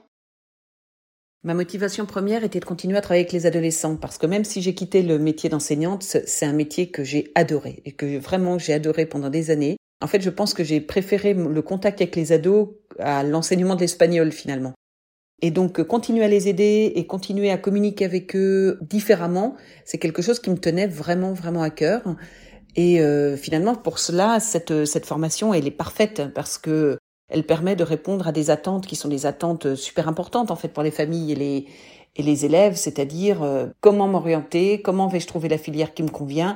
Ma 1.43 1.53
motivation 1.53 2.07
première 2.07 2.43
était 2.43 2.59
de 2.59 2.65
continuer 2.65 2.97
à 2.97 3.01
travailler 3.01 3.25
avec 3.25 3.33
les 3.33 3.45
adolescents 3.45 3.97
parce 3.97 4.17
que 4.17 4.25
même 4.25 4.45
si 4.45 4.63
j'ai 4.63 4.73
quitté 4.73 5.03
le 5.03 5.19
métier 5.19 5.47
d'enseignante, 5.47 6.01
c'est 6.01 6.45
un 6.45 6.53
métier 6.53 6.89
que 6.89 7.03
j'ai 7.03 7.31
adoré 7.35 7.83
et 7.85 7.91
que 7.91 8.17
vraiment 8.17 8.57
j'ai 8.57 8.73
adoré 8.73 9.05
pendant 9.05 9.29
des 9.29 9.51
années. 9.51 9.77
En 10.01 10.07
fait, 10.07 10.21
je 10.21 10.31
pense 10.31 10.55
que 10.55 10.63
j'ai 10.63 10.81
préféré 10.81 11.35
le 11.35 11.61
contact 11.61 12.01
avec 12.01 12.15
les 12.15 12.31
ados 12.31 12.69
à 12.99 13.23
l'enseignement 13.23 13.75
de 13.75 13.81
l'espagnol 13.81 14.31
finalement. 14.31 14.73
Et 15.41 15.51
donc 15.51 15.83
continuer 15.83 16.23
à 16.23 16.27
les 16.27 16.47
aider 16.47 16.93
et 16.95 17.07
continuer 17.07 17.51
à 17.51 17.57
communiquer 17.57 18.05
avec 18.05 18.35
eux 18.35 18.79
différemment, 18.81 19.55
c'est 19.83 19.97
quelque 19.97 20.21
chose 20.21 20.39
qui 20.39 20.49
me 20.49 20.57
tenait 20.57 20.87
vraiment 20.87 21.33
vraiment 21.33 21.61
à 21.61 21.69
cœur. 21.69 22.01
Et 22.77 23.01
euh, 23.01 23.37
finalement, 23.37 23.75
pour 23.75 23.99
cela, 23.99 24.39
cette, 24.39 24.85
cette 24.85 25.05
formation, 25.05 25.53
elle 25.53 25.67
est 25.67 25.71
parfaite 25.71 26.23
parce 26.33 26.57
que 26.57 26.97
elle 27.29 27.43
permet 27.43 27.75
de 27.75 27.83
répondre 27.83 28.27
à 28.27 28.31
des 28.31 28.49
attentes 28.49 28.85
qui 28.85 28.95
sont 28.95 29.07
des 29.07 29.25
attentes 29.25 29.75
super 29.75 30.07
importantes 30.07 30.51
en 30.51 30.55
fait 30.55 30.67
pour 30.67 30.83
les 30.83 30.91
familles 30.91 31.31
et 31.31 31.35
les 31.35 31.65
et 32.15 32.23
les 32.23 32.45
élèves, 32.45 32.75
c'est-à-dire 32.75 33.43
euh, 33.43 33.67
comment 33.81 34.07
m'orienter, 34.07 34.81
comment 34.81 35.07
vais-je 35.07 35.27
trouver 35.27 35.49
la 35.49 35.57
filière 35.57 35.93
qui 35.93 36.03
me 36.03 36.09
convient, 36.09 36.55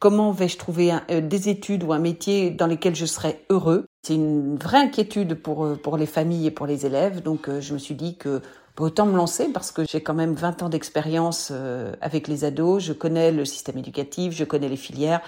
comment 0.00 0.32
vais-je 0.32 0.58
trouver 0.58 0.92
euh, 1.10 1.20
des 1.20 1.48
études 1.48 1.84
ou 1.84 1.92
un 1.92 2.00
métier 2.00 2.50
dans 2.50 2.66
lesquels 2.66 2.96
je 2.96 3.06
serai 3.06 3.44
heureux? 3.50 3.86
C'est 4.02 4.16
une 4.16 4.56
vraie 4.56 4.78
inquiétude 4.78 5.34
pour 5.34 5.64
euh, 5.64 5.76
pour 5.76 5.96
les 5.96 6.06
familles 6.06 6.48
et 6.48 6.50
pour 6.50 6.66
les 6.66 6.86
élèves, 6.86 7.22
donc 7.22 7.48
je 7.60 7.72
me 7.72 7.78
suis 7.78 7.94
dit 7.94 8.16
que 8.16 8.42
Autant 8.80 9.04
me 9.04 9.14
lancer 9.14 9.52
parce 9.52 9.72
que 9.72 9.84
j'ai 9.84 10.02
quand 10.02 10.14
même 10.14 10.32
20 10.32 10.62
ans 10.62 10.70
d'expérience 10.70 11.50
euh, 11.52 11.92
avec 12.00 12.28
les 12.28 12.44
ados, 12.44 12.82
je 12.82 12.94
connais 12.94 13.30
le 13.30 13.44
système 13.44 13.76
éducatif, 13.76 14.32
je 14.32 14.42
connais 14.42 14.70
les 14.70 14.78
filières. 14.78 15.20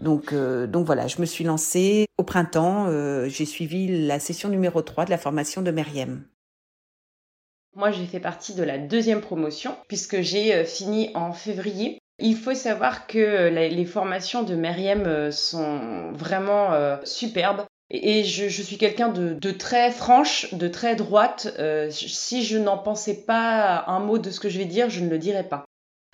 Donc, 0.00 0.32
euh, 0.32 0.66
donc 0.66 0.86
voilà, 0.86 1.06
je 1.06 1.20
me 1.20 1.24
suis 1.24 1.44
lancée 1.44 2.06
au 2.18 2.24
printemps, 2.24 2.86
euh, 2.88 3.28
j'ai 3.28 3.44
suivi 3.44 4.06
la 4.08 4.18
session 4.18 4.48
numéro 4.48 4.82
3 4.82 5.04
de 5.04 5.10
la 5.10 5.18
formation 5.18 5.62
de 5.62 5.70
Meriem. 5.70 6.24
Moi, 7.76 7.92
j'ai 7.92 8.06
fait 8.06 8.18
partie 8.18 8.54
de 8.54 8.64
la 8.64 8.76
deuxième 8.76 9.20
promotion 9.20 9.76
puisque 9.86 10.20
j'ai 10.20 10.64
fini 10.64 11.12
en 11.14 11.32
février. 11.32 11.99
Il 12.20 12.36
faut 12.36 12.54
savoir 12.54 13.06
que 13.06 13.48
les 13.48 13.84
formations 13.84 14.42
de 14.42 14.54
Meriem 14.54 15.30
sont 15.30 16.12
vraiment 16.12 16.98
superbes. 17.04 17.62
Et 17.90 18.22
je, 18.22 18.62
suis 18.62 18.78
quelqu'un 18.78 19.08
de, 19.08 19.50
très 19.50 19.90
franche, 19.90 20.54
de 20.54 20.68
très 20.68 20.94
droite. 20.94 21.52
Euh, 21.58 21.90
si 21.90 22.44
je 22.44 22.56
n'en 22.56 22.78
pensais 22.78 23.24
pas 23.24 23.84
un 23.88 23.98
mot 23.98 24.18
de 24.18 24.30
ce 24.30 24.38
que 24.38 24.48
je 24.48 24.58
vais 24.58 24.64
dire, 24.64 24.88
je 24.88 25.00
ne 25.00 25.10
le 25.10 25.18
dirais 25.18 25.48
pas. 25.48 25.64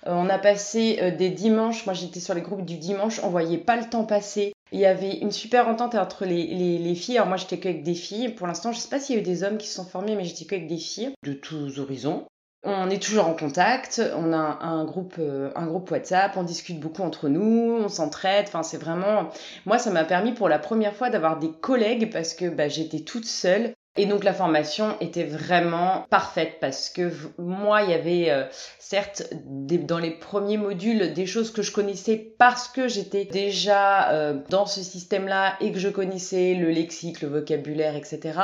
Euh, 0.07 0.11
on 0.11 0.27
a 0.27 0.39
passé 0.39 0.97
euh, 1.01 1.15
des 1.15 1.29
dimanches, 1.29 1.85
moi 1.85 1.93
j'étais 1.93 2.19
sur 2.19 2.33
les 2.33 2.41
groupes 2.41 2.65
du 2.65 2.77
dimanche, 2.77 3.19
on 3.23 3.29
voyait 3.29 3.57
pas 3.57 3.75
le 3.75 3.87
temps 3.87 4.05
passer. 4.05 4.53
Il 4.71 4.79
y 4.79 4.85
avait 4.85 5.17
une 5.17 5.31
super 5.31 5.67
entente 5.67 5.95
entre 5.95 6.25
les, 6.25 6.47
les, 6.47 6.79
les 6.79 6.95
filles. 6.95 7.17
Alors 7.17 7.27
moi 7.27 7.37
j'étais 7.37 7.59
qu'avec 7.59 7.83
des 7.83 7.95
filles. 7.95 8.29
Pour 8.29 8.47
l'instant, 8.47 8.71
je 8.71 8.79
sais 8.79 8.89
pas 8.89 8.99
s'il 8.99 9.15
y 9.15 9.17
a 9.19 9.21
eu 9.21 9.25
des 9.25 9.43
hommes 9.43 9.57
qui 9.57 9.67
se 9.67 9.75
sont 9.75 9.85
formés, 9.85 10.15
mais 10.15 10.23
j'étais 10.23 10.45
qu'avec 10.45 10.67
des 10.67 10.77
filles 10.77 11.13
de 11.23 11.33
tous 11.33 11.79
horizons. 11.79 12.25
On 12.63 12.89
est 12.89 13.01
toujours 13.01 13.27
en 13.27 13.33
contact, 13.33 14.01
on 14.15 14.33
a 14.33 14.59
un 14.61 14.83
groupe, 14.83 15.15
euh, 15.19 15.51
un 15.55 15.67
groupe 15.67 15.89
WhatsApp, 15.91 16.35
on 16.37 16.43
discute 16.43 16.79
beaucoup 16.79 17.03
entre 17.03 17.29
nous, 17.29 17.79
on 17.83 17.87
s'entraide. 17.87 18.45
Enfin, 18.47 18.63
c'est 18.63 18.77
vraiment. 18.77 19.29
Moi, 19.65 19.77
ça 19.77 19.91
m'a 19.91 20.03
permis 20.03 20.33
pour 20.33 20.49
la 20.49 20.59
première 20.59 20.95
fois 20.95 21.09
d'avoir 21.09 21.39
des 21.39 21.51
collègues 21.51 22.11
parce 22.11 22.33
que 22.33 22.49
bah, 22.49 22.67
j'étais 22.67 23.01
toute 23.01 23.25
seule 23.25 23.73
et 23.97 24.05
donc 24.05 24.23
la 24.23 24.33
formation 24.33 24.95
était 25.01 25.23
vraiment 25.23 26.05
parfaite 26.09 26.57
parce 26.61 26.89
que 26.89 27.11
moi, 27.37 27.81
il 27.83 27.89
y 27.89 27.93
avait 27.93 28.29
euh, 28.29 28.43
certes 28.79 29.23
dans 29.43 29.97
les 29.97 30.11
premiers 30.11 30.57
modules 30.57 31.13
des 31.13 31.25
choses 31.25 31.51
que 31.51 31.61
je 31.61 31.71
connaissais 31.71 32.33
parce 32.37 32.67
que 32.67 32.87
j'étais 32.87 33.25
déjà 33.25 34.11
euh, 34.11 34.39
dans 34.49 34.65
ce 34.65 34.81
système-là 34.81 35.55
et 35.61 35.71
que 35.71 35.79
je 35.79 35.89
connaissais 35.89 36.53
le 36.53 36.69
lexique, 36.69 37.21
le 37.21 37.27
vocabulaire, 37.27 37.95
etc. 37.95 38.39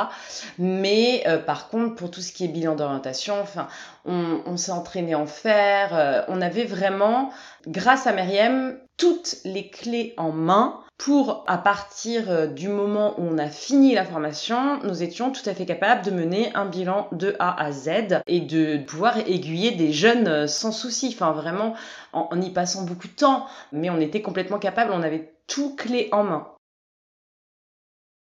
Mais 0.58 1.22
euh, 1.26 1.38
par 1.38 1.68
contre, 1.68 1.94
pour 1.94 2.10
tout 2.10 2.20
ce 2.20 2.32
qui 2.32 2.44
est 2.44 2.48
bilan 2.48 2.74
d'orientation, 2.74 3.40
enfin, 3.40 3.68
on, 4.04 4.42
on 4.46 4.56
s'est 4.56 4.72
entraîné 4.72 5.14
en 5.14 5.26
faire. 5.26 6.26
on 6.28 6.42
avait 6.42 6.64
vraiment, 6.64 7.30
grâce 7.66 8.06
à 8.06 8.12
Myriam, 8.12 8.76
toutes 8.96 9.36
les 9.44 9.68
clés 9.68 10.14
en 10.16 10.32
main 10.32 10.84
pour, 10.96 11.44
à 11.48 11.58
partir 11.58 12.30
euh, 12.30 12.46
du 12.46 12.68
moment 12.68 13.18
où 13.18 13.24
on 13.24 13.38
a 13.38 13.48
fini 13.48 13.94
la 13.94 14.04
formation, 14.04 14.80
nous 14.84 15.02
étions 15.02 15.32
tout 15.32 15.42
à 15.46 15.54
fait 15.54 15.66
capables 15.66 16.04
de 16.04 16.12
mener 16.12 16.54
un 16.54 16.66
bilan 16.66 17.08
de 17.12 17.34
A 17.40 17.60
à 17.60 17.72
Z 17.72 18.22
et 18.26 18.40
de 18.40 18.78
pouvoir 18.78 19.18
aiguiller 19.18 19.72
des 19.72 19.92
jeunes 19.92 20.28
euh, 20.28 20.46
sans 20.46 20.70
souci, 20.70 21.10
enfin 21.12 21.32
vraiment 21.32 21.74
en, 22.12 22.40
y 22.40 22.50
passant 22.50 22.84
beaucoup 22.84 23.08
de 23.08 23.12
temps, 23.12 23.46
mais 23.72 23.90
on 23.90 24.00
était 24.00 24.22
complètement 24.22 24.58
capable, 24.58 24.92
on 24.92 25.02
avait 25.02 25.34
tout 25.48 25.74
clé 25.74 26.08
en 26.12 26.22
main. 26.22 26.48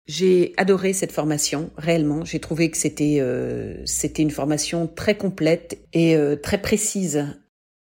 J'ai 0.08 0.54
adoré 0.56 0.92
cette 0.92 1.10
formation, 1.10 1.70
réellement. 1.76 2.24
J'ai 2.24 2.38
trouvé 2.38 2.70
que 2.70 2.76
c'était 2.76 3.18
euh, 3.20 3.82
c'était 3.86 4.22
une 4.22 4.30
formation 4.30 4.86
très 4.86 5.16
complète 5.16 5.78
et 5.92 6.16
très 6.42 6.58
précise 6.58 7.26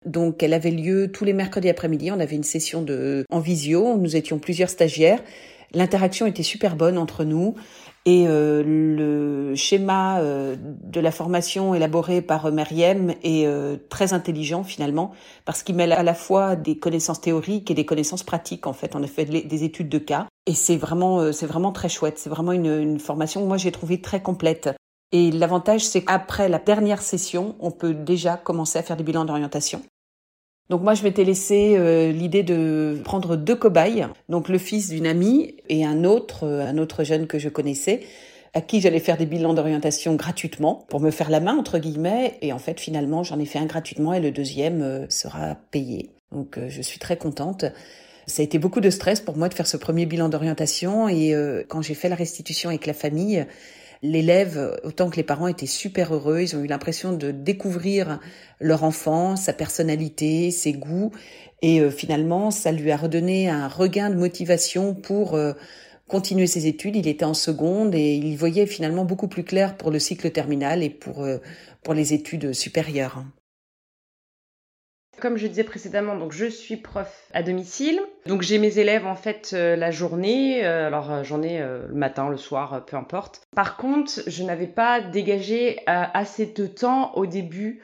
donc 0.07 0.43
elle 0.43 0.55
avait 0.55 0.71
lieu 0.71 1.13
tous 1.13 1.25
les 1.25 1.33
mercredis 1.33 1.69
après-midi. 1.69 2.11
On 2.11 2.21
avait 2.21 2.37
une 2.37 2.43
session 2.43 2.83
de 2.83 3.25
en 3.31 3.41
visio. 3.41 3.97
Nous 3.97 4.17
étions 4.17 4.39
plusieurs 4.39 4.71
stagiaires. 4.71 5.23
L'interaction 5.73 6.27
était 6.27 6.43
super 6.43 6.75
bonne 6.75 6.99
entre 6.99 7.23
nous 7.23 7.55
et 8.07 8.25
euh, 8.27 8.63
le 8.65 9.55
schéma 9.55 10.21
euh, 10.21 10.57
de 10.59 11.01
la 11.01 11.13
formation 11.13 11.75
élaboré 11.75 12.23
par 12.23 12.51
Meriem 12.51 13.15
est 13.23 13.47
euh, 13.47 13.77
très 13.89 14.13
intelligent 14.13 14.65
finalement 14.65 15.13
parce 15.45 15.63
qu'il 15.63 15.77
mêle 15.77 15.93
à 15.93 16.03
la 16.03 16.15
fois 16.15 16.57
des 16.57 16.79
connaissances 16.79 17.21
théoriques 17.21 17.71
et 17.71 17.75
des 17.75 17.85
connaissances 17.85 18.25
pratiques. 18.25 18.67
En 18.67 18.73
fait, 18.73 18.97
on 18.97 19.03
a 19.03 19.07
fait 19.07 19.27
des 19.27 19.65
études 19.65 19.91
de 19.91 19.99
cas 19.99 20.27
et 20.47 20.55
c'est 20.55 20.77
vraiment 20.77 21.33
c'est 21.33 21.47
vraiment 21.47 21.73
très 21.73 21.89
chouette. 21.89 22.19
C'est 22.19 22.31
vraiment 22.31 22.53
une, 22.53 22.81
une 22.81 22.99
formation 22.99 23.47
moi 23.47 23.59
j'ai 23.59 23.71
trouvé 23.71 24.01
très 24.01 24.21
complète. 24.21 24.71
Et 25.13 25.33
l'avantage, 25.33 25.85
c'est 25.85 26.05
qu'après 26.05 26.49
la 26.49 26.59
dernière 26.59 27.03
session, 27.03 27.57
on 27.59 27.73
peut 27.73 27.95
déjà 27.95 28.37
commencer 28.37 28.79
à 28.79 28.83
faire 28.83 28.97
des 28.97 29.03
bilans 29.03 29.25
d'orientation. 29.25 29.83
Donc 30.71 30.83
moi, 30.83 30.95
je 30.95 31.03
m'étais 31.03 31.25
laissé 31.25 31.75
euh, 31.77 32.13
l'idée 32.13 32.45
de 32.45 33.01
prendre 33.03 33.35
deux 33.35 33.57
cobayes, 33.57 34.07
donc 34.29 34.49
le 34.49 34.57
fils 34.57 34.89
d'une 34.89 35.07
amie 35.07 35.57
et 35.69 35.85
un 35.85 36.05
autre, 36.05 36.45
euh, 36.45 36.65
un 36.65 36.79
autre 36.79 37.03
jeune 37.03 37.27
que 37.27 37.41
je 37.41 37.49
connaissais, 37.49 38.03
à 38.55 38.61
qui 38.61 38.81
j'allais 38.81 39.01
faire 39.01 39.17
des 39.17 39.27
bilans 39.27 39.53
d'orientation 39.53 40.15
gratuitement 40.15 40.87
pour 40.89 41.01
me 41.01 41.11
faire 41.11 41.29
la 41.29 41.41
main 41.41 41.57
entre 41.57 41.79
guillemets. 41.79 42.39
Et 42.41 42.53
en 42.53 42.61
fait, 42.61 42.79
finalement, 42.79 43.25
j'en 43.25 43.41
ai 43.41 43.47
fait 43.47 43.59
un 43.59 43.67
gratuitement 43.67 44.15
et 44.15 44.21
le 44.21 44.31
deuxième 44.31 44.81
euh, 44.81 45.07
sera 45.09 45.57
payé. 45.73 46.11
Donc 46.31 46.61
je 46.69 46.83
suis 46.83 47.01
très 47.01 47.17
contente. 47.17 47.65
Ça 48.29 48.43
a 48.43 48.45
été 48.45 48.61
beaucoup 48.61 48.81
de 48.81 48.91
stress 48.91 49.19
pour 49.19 49.37
moi 49.37 49.49
de 49.49 49.55
faire 49.55 49.67
ce 49.67 49.77
premier 49.77 50.07
bilan 50.07 50.29
d'orientation 50.29 51.09
et 51.09 51.35
quand 51.67 51.83
j'ai 51.83 51.95
fait 51.95 52.09
la 52.09 52.15
restitution 52.15 52.69
avec 52.69 52.87
la 52.87 52.93
famille, 52.93 53.45
l'élève, 54.03 54.79
autant 54.83 55.11
que 55.11 55.17
les 55.17 55.23
parents, 55.23 55.47
étaient 55.47 55.67
super 55.67 56.15
heureux. 56.15 56.41
Ils 56.41 56.57
ont 56.57 56.63
eu 56.63 56.67
l'impression 56.67 57.13
de 57.13 57.31
découvrir 57.31 58.19
leur 58.59 58.85
enfant, 58.85 59.37
sa 59.37 59.53
personnalité, 59.53 60.51
ses 60.51 60.73
goûts. 60.73 61.11
Et 61.63 61.81
euh, 61.81 61.91
finalement, 61.91 62.51
ça 62.51 62.73
lui 62.73 62.91
a 62.91 62.97
redonné 62.97 63.49
un 63.49 63.69
regain 63.69 64.11
de 64.11 64.17
motivation 64.17 64.95
pour 64.95 65.35
euh, 65.35 65.53
continuer 66.09 66.47
ses 66.47 66.67
études. 66.67 66.97
Il 66.97 67.09
était 67.09 67.25
en 67.25 67.35
seconde 67.35 67.95
et 67.95 68.15
il 68.15 68.37
voyait 68.37 68.67
finalement 68.67 69.05
beaucoup 69.05 69.29
plus 69.29 69.45
clair 69.45 69.77
pour 69.77 69.91
le 69.91 69.99
cycle 69.99 70.31
terminal 70.31 70.83
et 70.83 70.91
pour, 70.91 71.23
euh, 71.23 71.39
pour 71.83 71.95
les 71.95 72.15
études 72.15 72.53
supérieures. 72.53 73.25
Comme 75.21 75.37
je 75.37 75.47
disais 75.47 75.65
précédemment, 75.65 76.17
donc 76.17 76.33
je 76.33 76.47
suis 76.47 76.77
prof 76.77 77.29
à 77.35 77.43
domicile. 77.43 78.01
Donc 78.27 78.41
j'ai 78.41 78.59
mes 78.59 78.79
élèves 78.79 79.07
en 79.07 79.17
fait 79.17 79.51
euh, 79.53 79.77
la 79.77 79.91
journée, 79.91 80.65
euh, 80.65 80.87
alors 80.87 81.13
euh, 81.13 81.23
j'en 81.25 81.43
ai 81.43 81.59
le 81.59 81.95
matin, 81.95 82.31
le 82.31 82.39
soir, 82.39 82.85
peu 82.87 82.97
importe. 82.97 83.43
Par 83.55 83.77
contre, 83.77 84.23
je 84.27 84.43
n'avais 84.43 84.67
pas 84.67 85.01
dégagé 85.01 85.81
assez 85.87 86.47
de 86.47 86.67
temps 86.67 87.13
au 87.15 87.27
début 87.27 87.81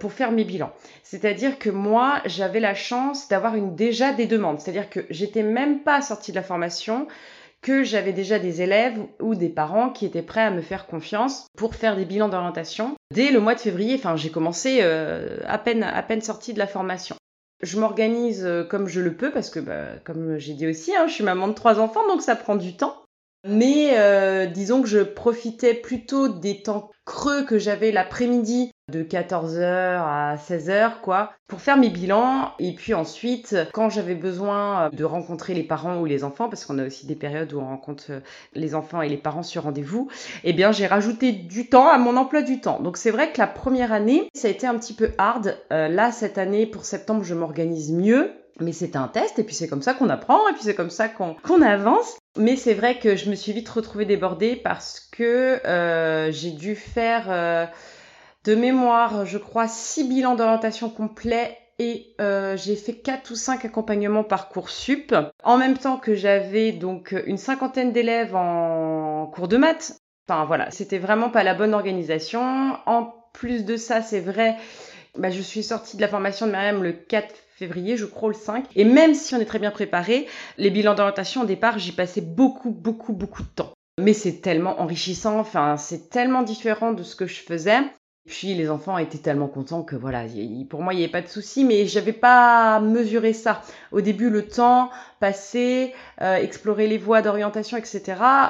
pour 0.00 0.12
faire 0.12 0.32
mes 0.32 0.44
bilans. 0.44 0.72
C'est-à-dire 1.02 1.58
que 1.58 1.68
moi, 1.68 2.22
j'avais 2.24 2.60
la 2.60 2.74
chance 2.74 3.28
d'avoir 3.28 3.56
une 3.56 3.74
déjà 3.74 4.12
des 4.12 4.26
demandes. 4.26 4.58
C'est-à-dire 4.60 4.88
que 4.88 5.00
j'étais 5.10 5.42
même 5.42 5.80
pas 5.80 6.00
sortie 6.00 6.30
de 6.30 6.36
la 6.36 6.42
formation 6.42 7.06
que 7.66 7.82
j'avais 7.82 8.12
déjà 8.12 8.38
des 8.38 8.62
élèves 8.62 8.96
ou 9.20 9.34
des 9.34 9.48
parents 9.48 9.90
qui 9.90 10.06
étaient 10.06 10.22
prêts 10.22 10.44
à 10.44 10.52
me 10.52 10.60
faire 10.60 10.86
confiance 10.86 11.48
pour 11.58 11.74
faire 11.74 11.96
des 11.96 12.04
bilans 12.04 12.28
d'orientation. 12.28 12.94
Dès 13.12 13.32
le 13.32 13.40
mois 13.40 13.56
de 13.56 13.60
février, 13.60 13.96
enfin 13.96 14.14
j'ai 14.14 14.30
commencé 14.30 14.78
euh, 14.82 15.38
à 15.46 15.58
peine 15.58 15.82
à 15.82 16.00
peine 16.04 16.20
sortie 16.20 16.54
de 16.54 16.60
la 16.60 16.68
formation. 16.68 17.16
Je 17.64 17.80
m'organise 17.80 18.44
euh, 18.46 18.62
comme 18.62 18.86
je 18.86 19.00
le 19.00 19.16
peux 19.16 19.32
parce 19.32 19.50
que, 19.50 19.58
bah, 19.58 19.98
comme 20.04 20.38
j'ai 20.38 20.54
dit 20.54 20.68
aussi, 20.68 20.94
hein, 20.94 21.08
je 21.08 21.14
suis 21.14 21.24
maman 21.24 21.48
de 21.48 21.54
trois 21.54 21.80
enfants, 21.80 22.06
donc 22.06 22.22
ça 22.22 22.36
prend 22.36 22.54
du 22.54 22.76
temps. 22.76 23.02
Mais 23.44 23.98
euh, 23.98 24.46
disons 24.46 24.80
que 24.80 24.88
je 24.88 25.00
profitais 25.00 25.74
plutôt 25.74 26.28
des 26.28 26.62
temps 26.62 26.92
creux 27.04 27.44
que 27.44 27.58
j'avais 27.58 27.90
l'après-midi 27.90 28.70
de 28.88 29.02
14h 29.02 29.62
à 29.62 30.36
16h 30.36 31.00
quoi 31.02 31.32
pour 31.48 31.60
faire 31.60 31.76
mes 31.76 31.90
bilans. 31.90 32.52
Et 32.60 32.72
puis 32.72 32.94
ensuite 32.94 33.56
quand 33.72 33.90
j'avais 33.90 34.14
besoin 34.14 34.90
de 34.90 35.04
rencontrer 35.04 35.54
les 35.54 35.64
parents 35.64 35.98
ou 35.98 36.04
les 36.04 36.22
enfants 36.22 36.48
parce 36.48 36.64
qu'on 36.64 36.78
a 36.78 36.86
aussi 36.86 37.04
des 37.04 37.16
périodes 37.16 37.52
où 37.52 37.58
on 37.58 37.66
rencontre 37.66 38.22
les 38.54 38.76
enfants 38.76 39.02
et 39.02 39.08
les 39.08 39.16
parents 39.16 39.42
sur 39.42 39.64
rendez-vous 39.64 40.08
eh 40.44 40.52
bien 40.52 40.70
j'ai 40.70 40.86
rajouté 40.86 41.32
du 41.32 41.68
temps 41.68 41.88
à 41.88 41.98
mon 41.98 42.16
emploi 42.16 42.42
du 42.42 42.60
temps. 42.60 42.78
Donc 42.80 42.96
c'est 42.96 43.10
vrai 43.10 43.32
que 43.32 43.38
la 43.38 43.48
première 43.48 43.92
année 43.92 44.28
ça 44.34 44.46
a 44.46 44.52
été 44.52 44.68
un 44.68 44.78
petit 44.78 44.94
peu 44.94 45.10
hard. 45.18 45.56
Euh, 45.72 45.88
là 45.88 46.12
cette 46.12 46.38
année 46.38 46.64
pour 46.64 46.84
septembre 46.84 47.24
je 47.24 47.34
m'organise 47.34 47.90
mieux. 47.90 48.30
Mais 48.58 48.72
c'est 48.72 48.96
un 48.96 49.08
test 49.08 49.38
et 49.38 49.44
puis 49.44 49.54
c'est 49.54 49.68
comme 49.68 49.82
ça 49.82 49.92
qu'on 49.92 50.08
apprend 50.08 50.48
et 50.48 50.52
puis 50.52 50.62
c'est 50.62 50.74
comme 50.74 50.90
ça 50.90 51.08
qu'on 51.08 51.60
avance. 51.60 52.16
Mais 52.38 52.56
c'est 52.56 52.72
vrai 52.72 52.98
que 52.98 53.14
je 53.16 53.28
me 53.28 53.34
suis 53.34 53.52
vite 53.52 53.68
retrouvée 53.68 54.06
débordée 54.06 54.56
parce 54.56 55.00
que 55.12 55.60
euh, 55.66 56.30
j'ai 56.32 56.52
dû 56.52 56.74
faire 56.74 57.26
euh, 57.28 57.66
de 58.46 58.54
mémoire, 58.54 59.26
je 59.26 59.38
crois, 59.38 59.66
six 59.66 60.04
bilans 60.04 60.36
d'orientation 60.36 60.88
complets 60.88 61.58
et 61.78 62.14
euh, 62.20 62.56
j'ai 62.56 62.76
fait 62.76 62.94
quatre 62.94 63.32
ou 63.32 63.34
cinq 63.34 63.64
accompagnements 63.64 64.24
par 64.24 64.48
cours 64.48 64.70
sup 64.70 65.14
en 65.42 65.58
même 65.58 65.76
temps 65.76 65.98
que 65.98 66.14
j'avais 66.14 66.72
donc 66.72 67.14
une 67.26 67.36
cinquantaine 67.36 67.92
d'élèves 67.92 68.34
en 68.34 69.26
cours 69.26 69.48
de 69.48 69.56
maths. 69.56 69.98
Enfin 70.28 70.44
voilà, 70.44 70.70
c'était 70.70 70.98
vraiment 70.98 71.28
pas 71.28 71.42
la 71.42 71.54
bonne 71.54 71.74
organisation. 71.74 72.40
En 72.86 73.12
plus 73.32 73.64
de 73.64 73.76
ça, 73.76 74.00
c'est 74.00 74.20
vrai, 74.20 74.56
bah, 75.18 75.30
je 75.30 75.42
suis 75.42 75.62
sortie 75.62 75.96
de 75.96 76.02
la 76.02 76.08
formation 76.08 76.46
de 76.46 76.52
Myriam 76.52 76.82
le 76.82 76.92
4 76.92 77.34
février, 77.56 77.96
je 77.96 78.06
crois 78.06 78.30
le 78.30 78.34
5. 78.34 78.64
Et 78.76 78.84
même 78.84 79.14
si 79.14 79.34
on 79.34 79.40
est 79.40 79.44
très 79.44 79.58
bien 79.58 79.70
préparé, 79.70 80.26
les 80.56 80.70
bilans 80.70 80.94
d'orientation 80.94 81.42
au 81.42 81.46
départ, 81.46 81.78
j'y 81.78 81.92
passais 81.92 82.20
beaucoup, 82.20 82.70
beaucoup, 82.70 83.12
beaucoup 83.12 83.42
de 83.42 83.48
temps. 83.48 83.72
Mais 84.00 84.12
c'est 84.12 84.40
tellement 84.40 84.80
enrichissant, 84.80 85.38
enfin, 85.38 85.76
c'est 85.76 86.10
tellement 86.10 86.42
différent 86.42 86.92
de 86.92 87.02
ce 87.02 87.16
que 87.16 87.26
je 87.26 87.40
faisais. 87.40 87.80
Puis 88.26 88.54
les 88.54 88.70
enfants 88.70 88.98
étaient 88.98 89.18
tellement 89.18 89.46
contents 89.46 89.82
que 89.82 89.94
voilà, 89.94 90.24
pour 90.68 90.82
moi 90.82 90.92
il 90.92 90.96
n'y 90.96 91.04
avait 91.04 91.12
pas 91.12 91.22
de 91.22 91.28
souci, 91.28 91.64
mais 91.64 91.86
j'avais 91.86 92.12
pas 92.12 92.80
mesuré 92.80 93.32
ça. 93.32 93.62
Au 93.92 94.00
début, 94.00 94.30
le 94.30 94.46
temps 94.46 94.90
passer, 95.20 95.94
euh, 96.20 96.36
explorer 96.36 96.86
les 96.86 96.98
voies 96.98 97.22
d'orientation, 97.22 97.76
etc. 97.76 98.02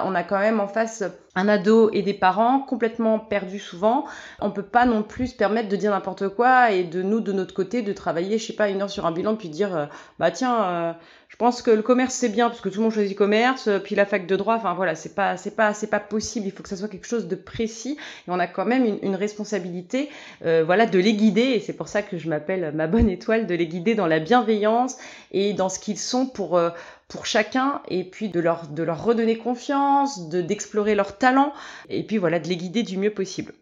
On 0.05 0.15
a 0.15 0.23
quand 0.23 0.39
même 0.39 0.61
en 0.61 0.69
face 0.69 1.05
un 1.37 1.49
ado 1.49 1.91
et 1.93 2.03
des 2.03 2.15
parents 2.15 2.61
complètement 2.61 3.19
perdus 3.19 3.59
souvent. 3.59 4.07
On 4.41 4.51
peut 4.51 4.63
pas 4.63 4.87
non 4.87 5.03
plus 5.03 5.29
se 5.29 5.35
permettre 5.37 5.69
de 5.69 5.77
dire 5.77 5.91
n'importe 5.91 6.29
quoi 6.29 6.73
et 6.73 6.83
de 6.83 7.03
nous, 7.03 7.21
de 7.21 7.33
notre 7.33 7.55
côté, 7.55 7.83
de 7.83 7.93
travailler, 7.93 8.39
je 8.39 8.47
sais 8.47 8.53
pas, 8.55 8.71
une 8.71 8.81
heure 8.81 8.91
sur 8.91 9.07
un 9.07 9.13
bilan 9.13 9.37
puis 9.37 9.51
dire, 9.51 9.77
euh, 9.77 9.87
bah 10.19 10.31
tiens, 10.31 10.65
euh, 10.65 10.93
je 11.29 11.37
pense 11.37 11.61
que 11.61 11.71
le 11.71 11.83
commerce 11.83 12.15
c'est 12.15 12.31
bien 12.31 12.49
parce 12.49 12.63
que 12.63 12.71
tout 12.71 12.79
le 12.79 12.85
monde 12.85 12.93
choisit 12.93 13.17
commerce, 13.17 13.69
puis 13.85 13.95
la 13.95 14.07
fac 14.07 14.27
de 14.27 14.37
droit, 14.37 14.55
enfin 14.55 14.73
voilà, 14.73 14.95
c'est 14.95 15.15
pas, 15.15 15.37
c'est 15.37 15.55
pas, 15.55 15.75
c'est 15.75 15.89
pas 15.89 16.01
possible. 16.01 16.47
Il 16.47 16.53
faut 16.53 16.63
que 16.63 16.69
ça 16.69 16.77
soit 16.77 16.89
quelque 16.89 17.07
chose 17.07 17.29
de 17.29 17.37
précis 17.37 17.99
et 18.27 18.31
on 18.31 18.39
a 18.39 18.47
quand 18.47 18.65
même 18.65 18.99
une, 19.03 19.17
responsabilité, 19.17 20.09
voilà, 20.41 20.87
de 20.87 20.99
les 20.99 21.15
guider 21.15 21.43
et 21.43 21.61
c'est 21.61 21.73
pour 21.75 21.89
ça 21.89 22.03
que 22.03 22.17
je 22.17 22.29
m'appelle 22.29 22.73
ma 22.75 22.87
bonne 22.87 23.11
étoile, 23.11 23.47
de 23.47 23.55
les 23.55 23.67
guider 23.67 23.95
dans 23.95 24.07
la 24.07 24.21
bienveillance 24.21 24.97
et 25.33 25.53
dans 25.53 25.69
ce 25.69 25.79
qu'ils 25.79 25.99
sont 25.99 26.27
pour 26.27 26.56
euh, 26.57 26.71
pour 27.09 27.27
chacun 27.27 27.81
et 27.89 28.05
puis 28.05 28.29
de 28.29 28.41
leur 28.41 28.69
de 28.69 28.83
leur 28.83 29.05
redonner 29.05 29.39
confiance, 29.39 30.29
de 30.29 30.41
d'explorer 30.41 30.95
leurs 30.95 31.19
talents 31.19 31.53
et 31.89 32.05
puis 32.05 32.19
voilà 32.19 32.39
de 32.39 32.49
les 32.49 32.57
guider 32.57 32.83
du 32.83 32.99
mieux 32.99 33.13
possible. 33.13 33.55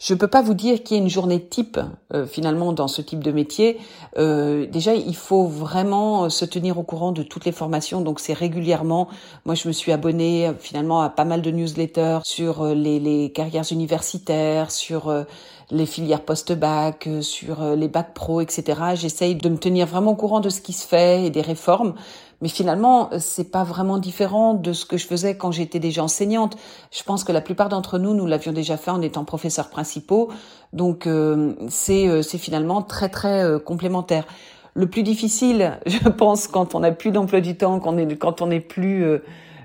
Je 0.00 0.14
ne 0.14 0.18
peux 0.18 0.26
pas 0.26 0.42
vous 0.42 0.54
dire 0.54 0.82
qu'il 0.82 0.96
y 0.96 1.00
ait 1.00 1.02
une 1.02 1.08
journée 1.08 1.40
type 1.40 1.78
euh, 2.12 2.26
finalement 2.26 2.72
dans 2.72 2.88
ce 2.88 3.00
type 3.00 3.22
de 3.22 3.30
métier. 3.30 3.78
Euh, 4.18 4.66
déjà, 4.66 4.96
il 4.96 5.14
faut 5.14 5.46
vraiment 5.46 6.28
se 6.28 6.44
tenir 6.44 6.76
au 6.76 6.82
courant 6.82 7.12
de 7.12 7.22
toutes 7.22 7.44
les 7.44 7.52
formations. 7.52 8.00
Donc 8.00 8.18
c'est 8.18 8.32
régulièrement. 8.32 9.06
Moi, 9.44 9.54
je 9.54 9.68
me 9.68 9.72
suis 9.72 9.92
abonnée 9.92 10.50
finalement 10.58 11.02
à 11.02 11.08
pas 11.08 11.24
mal 11.24 11.40
de 11.40 11.52
newsletters 11.52 12.18
sur 12.24 12.64
les, 12.74 12.98
les 12.98 13.30
carrières 13.30 13.70
universitaires, 13.70 14.72
sur 14.72 15.24
les 15.70 15.86
filières 15.86 16.22
post-bac, 16.22 17.06
euh, 17.06 17.22
sur 17.22 17.62
euh, 17.62 17.76
les 17.76 17.88
bacs 17.88 18.14
pro, 18.14 18.40
etc. 18.40 18.80
J'essaye 18.94 19.34
de 19.34 19.48
me 19.48 19.56
tenir 19.56 19.86
vraiment 19.86 20.12
au 20.12 20.16
courant 20.16 20.40
de 20.40 20.48
ce 20.48 20.60
qui 20.60 20.72
se 20.72 20.86
fait 20.86 21.24
et 21.24 21.30
des 21.30 21.40
réformes. 21.40 21.94
Mais 22.40 22.48
finalement, 22.48 23.10
euh, 23.12 23.18
c'est 23.20 23.50
pas 23.50 23.64
vraiment 23.64 23.98
différent 23.98 24.54
de 24.54 24.72
ce 24.72 24.84
que 24.84 24.96
je 24.96 25.06
faisais 25.06 25.36
quand 25.36 25.52
j'étais 25.52 25.78
déjà 25.78 26.02
enseignante. 26.02 26.56
Je 26.90 27.02
pense 27.02 27.24
que 27.24 27.32
la 27.32 27.40
plupart 27.40 27.68
d'entre 27.68 27.98
nous, 27.98 28.14
nous 28.14 28.26
l'avions 28.26 28.52
déjà 28.52 28.76
fait 28.76 28.90
en 28.90 29.00
étant 29.00 29.24
professeurs 29.24 29.70
principaux. 29.70 30.30
Donc, 30.72 31.06
c'est 31.68 32.22
c'est 32.22 32.38
finalement 32.38 32.80
très 32.80 33.10
très 33.10 33.60
complémentaire. 33.62 34.24
Le 34.72 34.88
plus 34.88 35.02
difficile, 35.02 35.78
je 35.86 36.08
pense, 36.08 36.48
quand 36.48 36.74
on 36.74 36.80
n'a 36.80 36.92
plus 36.92 37.10
d'emploi 37.10 37.42
du 37.42 37.56
temps, 37.56 37.78
quand 37.78 37.92
on 37.92 37.98
est 37.98 38.16
quand 38.16 38.40
on 38.40 38.46
n'est 38.46 38.60
plus 38.60 39.20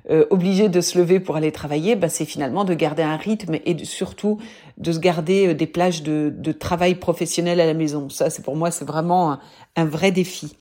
euh, 0.09 0.25
obligé 0.29 0.69
de 0.69 0.79
se 0.79 0.97
lever 0.97 1.19
pour 1.19 1.35
aller 1.35 1.51
travailler, 1.51 1.97
bah, 1.97 2.07
c'est 2.07 2.23
finalement 2.23 2.63
de 2.63 2.73
garder 2.73 3.03
un 3.03 3.17
rythme 3.17 3.57
et 3.65 3.83
surtout 3.83 4.37
de 4.77 4.93
se 4.93 4.99
garder 4.99 5.47
euh, 5.47 5.53
des 5.53 5.67
plages 5.67 6.01
de, 6.01 6.33
de, 6.33 6.51
travail 6.53 6.95
professionnel 6.95 7.59
à 7.59 7.65
la 7.65 7.73
maison. 7.73 8.07
Ça, 8.09 8.29
c'est 8.29 8.41
pour 8.41 8.55
moi, 8.55 8.71
c'est 8.71 8.85
vraiment 8.85 9.37
un, 9.75 9.85
vrai 9.85 10.11
défi. 10.11 10.55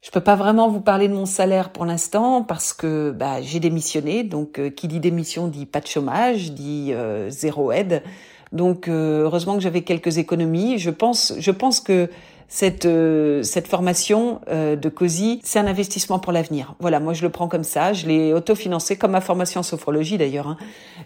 Je 0.00 0.12
peux 0.12 0.20
pas 0.20 0.36
vraiment 0.36 0.68
vous 0.68 0.80
parler 0.80 1.08
de 1.08 1.12
mon 1.12 1.26
salaire 1.26 1.70
pour 1.70 1.86
l'instant 1.86 2.44
parce 2.44 2.72
que 2.72 3.10
bah, 3.10 3.42
j'ai 3.42 3.58
démissionné. 3.58 4.22
Donc, 4.22 4.60
euh, 4.60 4.70
qui 4.70 4.86
dit 4.86 5.00
démission 5.00 5.48
dit 5.48 5.66
pas 5.66 5.80
de 5.80 5.88
chômage, 5.88 6.52
dit 6.52 6.92
zéro 7.30 7.72
aide. 7.72 8.04
Donc, 8.52 8.88
heureusement 8.88 9.56
que 9.56 9.60
j'avais 9.60 9.82
quelques 9.82 10.18
économies. 10.18 10.78
Je 10.78 10.90
pense, 10.90 11.34
je 11.38 11.50
pense 11.50 11.80
que 11.80 12.08
cette 12.48 12.86
euh, 12.86 13.42
cette 13.42 13.68
formation 13.68 14.40
euh, 14.48 14.74
de 14.74 14.88
COSI, 14.88 15.40
c'est 15.44 15.58
un 15.58 15.66
investissement 15.66 16.18
pour 16.18 16.32
l'avenir. 16.32 16.74
Voilà, 16.80 16.98
moi 16.98 17.12
je 17.12 17.22
le 17.22 17.28
prends 17.28 17.46
comme 17.46 17.62
ça. 17.62 17.92
Je 17.92 18.06
l'ai 18.06 18.32
autofinancé 18.32 18.96
comme 18.96 19.10
ma 19.10 19.20
formation 19.20 19.60
en 19.60 19.62
sophrologie 19.62 20.16
d'ailleurs. 20.16 20.48
Hein. 20.48 20.56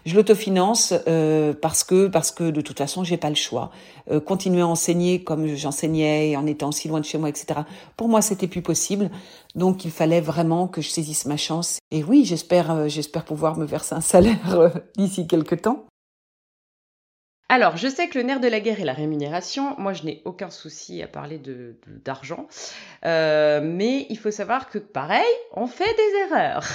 Je 0.05 0.15
l'autofinance 0.15 0.93
euh, 1.07 1.53
parce 1.53 1.83
que 1.83 2.07
parce 2.07 2.31
que 2.31 2.49
de 2.49 2.61
toute 2.61 2.77
façon 2.77 3.03
j'ai 3.03 3.17
pas 3.17 3.29
le 3.29 3.35
choix. 3.35 3.71
continuer 4.25 4.61
à 4.61 4.67
enseigner 4.67 5.23
comme 5.23 5.47
j'enseignais 5.55 6.35
en 6.37 6.45
étant 6.45 6.71
si 6.71 6.87
loin 6.87 7.01
de 7.01 7.05
chez 7.05 7.17
moi, 7.17 7.27
etc. 7.27 7.61
Pour 7.97 8.07
moi 8.07 8.21
c'était 8.21 8.47
plus 8.47 8.61
possible. 8.61 9.09
Donc 9.55 9.83
il 9.83 9.91
fallait 9.91 10.21
vraiment 10.21 10.67
que 10.67 10.81
je 10.81 10.89
saisisse 10.89 11.25
ma 11.25 11.37
chance. 11.37 11.79
Et 11.91 12.03
oui, 12.03 12.23
j'espère 12.23 12.87
j'espère 12.87 13.25
pouvoir 13.25 13.57
me 13.57 13.65
verser 13.65 13.95
un 13.95 14.01
salaire 14.01 14.71
d'ici 14.97 15.27
quelques 15.27 15.61
temps. 15.61 15.85
Alors, 17.53 17.77
je 17.77 17.87
sais 17.87 18.07
que 18.07 18.17
le 18.17 18.23
nerf 18.23 18.39
de 18.39 18.47
la 18.47 18.59
guerre 18.59 18.81
est 18.81 18.83
la 18.83 18.93
rémunération. 18.93 19.75
Moi, 19.77 19.93
je 19.93 20.01
n'ai 20.05 20.23
aucun 20.25 20.49
souci 20.49 21.03
à 21.03 21.07
parler 21.07 21.39
d'argent. 22.03 22.47
Euh, 23.05 23.61
mais 23.63 24.07
il 24.09 24.17
faut 24.17 24.31
savoir 24.31 24.71
que, 24.71 24.79
pareil, 24.79 25.21
on 25.51 25.67
fait 25.67 25.83
des 25.83 26.17
erreurs. 26.25 26.67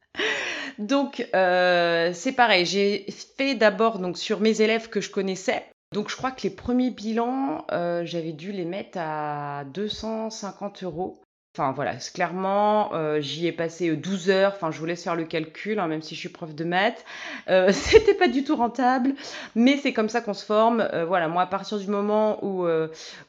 donc, 0.78 1.26
euh, 1.34 2.10
c'est 2.12 2.32
pareil. 2.32 2.66
J'ai 2.66 3.06
fait 3.38 3.54
d'abord 3.54 4.02
sur 4.14 4.40
mes 4.40 4.60
élèves 4.60 4.90
que 4.90 5.00
je 5.00 5.10
connaissais. 5.10 5.64
Donc, 5.94 6.10
je 6.10 6.16
crois 6.16 6.30
que 6.30 6.42
les 6.42 6.50
premiers 6.50 6.90
bilans, 6.90 7.64
euh, 7.72 8.04
j'avais 8.04 8.34
dû 8.34 8.52
les 8.52 8.66
mettre 8.66 8.98
à 9.00 9.64
250 9.72 10.82
euros. 10.82 11.22
Enfin 11.54 11.72
voilà, 11.72 11.96
clairement, 12.14 12.94
euh, 12.94 13.20
j'y 13.20 13.46
ai 13.46 13.52
passé 13.52 13.94
12 13.94 14.30
euh, 14.30 14.32
heures. 14.32 14.52
Enfin, 14.56 14.70
je 14.70 14.78
vous 14.78 14.86
laisse 14.86 15.04
faire 15.04 15.14
le 15.14 15.24
calcul, 15.24 15.78
hein, 15.78 15.86
même 15.86 16.00
si 16.00 16.14
je 16.14 16.20
suis 16.20 16.30
prof 16.30 16.54
de 16.54 16.64
maths. 16.64 17.04
Euh, 17.50 17.70
C'était 17.72 18.14
pas 18.14 18.28
du 18.28 18.42
tout 18.42 18.56
rentable, 18.56 19.12
mais 19.54 19.76
c'est 19.76 19.92
comme 19.92 20.08
ça 20.08 20.22
qu'on 20.22 20.32
se 20.32 20.46
forme. 20.46 20.80
Euh, 20.80 21.04
voilà, 21.04 21.28
moi, 21.28 21.42
à 21.42 21.46
partir 21.46 21.78
du 21.78 21.88
moment 21.88 22.42
où, 22.42 22.66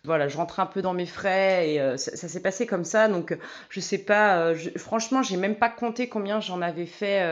voilà, 0.06 0.30
je 0.30 0.38
rentrais 0.38 0.62
un 0.62 0.68
peu 0.68 0.82
dans 0.82 0.94
mes 0.94 1.06
frais 1.06 1.70
et 1.72 1.98
ça, 1.98 2.16
ça 2.16 2.30
s'est 2.30 2.42
passé 2.42 2.66
comme 2.66 2.86
ça. 2.86 3.10
Donc, 3.10 3.38
je 3.70 3.80
sais 3.82 3.98
pas. 3.98 4.54
Je, 4.54 4.70
franchement, 4.78 5.22
j'ai 5.22 5.36
même 5.36 5.56
pas 5.56 5.70
compté 5.70 6.08
combien 6.08 6.40
j'en 6.40 6.62
avais 6.62 6.86
fait 6.86 7.28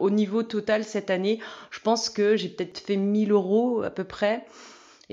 au 0.00 0.10
niveau 0.10 0.42
total 0.42 0.82
cette 0.82 1.10
année. 1.10 1.38
Je 1.70 1.78
pense 1.78 2.10
que 2.10 2.34
j'ai 2.34 2.48
peut-être 2.48 2.80
fait 2.80 2.96
1000 2.96 3.30
euros 3.30 3.82
à 3.84 3.90
peu 3.90 4.02
près 4.02 4.44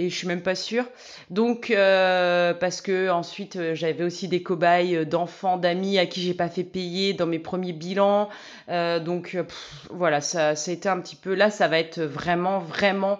et 0.01 0.09
je 0.09 0.17
suis 0.17 0.27
même 0.27 0.41
pas 0.41 0.55
sûre. 0.55 0.85
Donc 1.29 1.69
euh, 1.69 2.53
parce 2.53 2.81
que 2.81 3.09
ensuite 3.09 3.55
euh, 3.55 3.75
j'avais 3.75 4.03
aussi 4.03 4.27
des 4.27 4.41
cobayes 4.41 4.95
euh, 4.95 5.05
d'enfants, 5.05 5.57
d'amis 5.57 5.99
à 5.99 6.05
qui 6.05 6.21
j'ai 6.21 6.33
pas 6.33 6.49
fait 6.49 6.63
payer 6.63 7.13
dans 7.13 7.27
mes 7.27 7.39
premiers 7.39 7.73
bilans. 7.73 8.29
donc 8.67 9.37
voilà, 9.89 10.21
ça, 10.21 10.53
été 10.53 10.89
un 10.89 10.99
petit 10.99 11.15
peu 11.15 11.33
là, 11.33 11.49
ça 11.49 11.67
va 11.67 11.79
être 11.79 12.01
vraiment 12.01 12.59
vraiment 12.59 13.19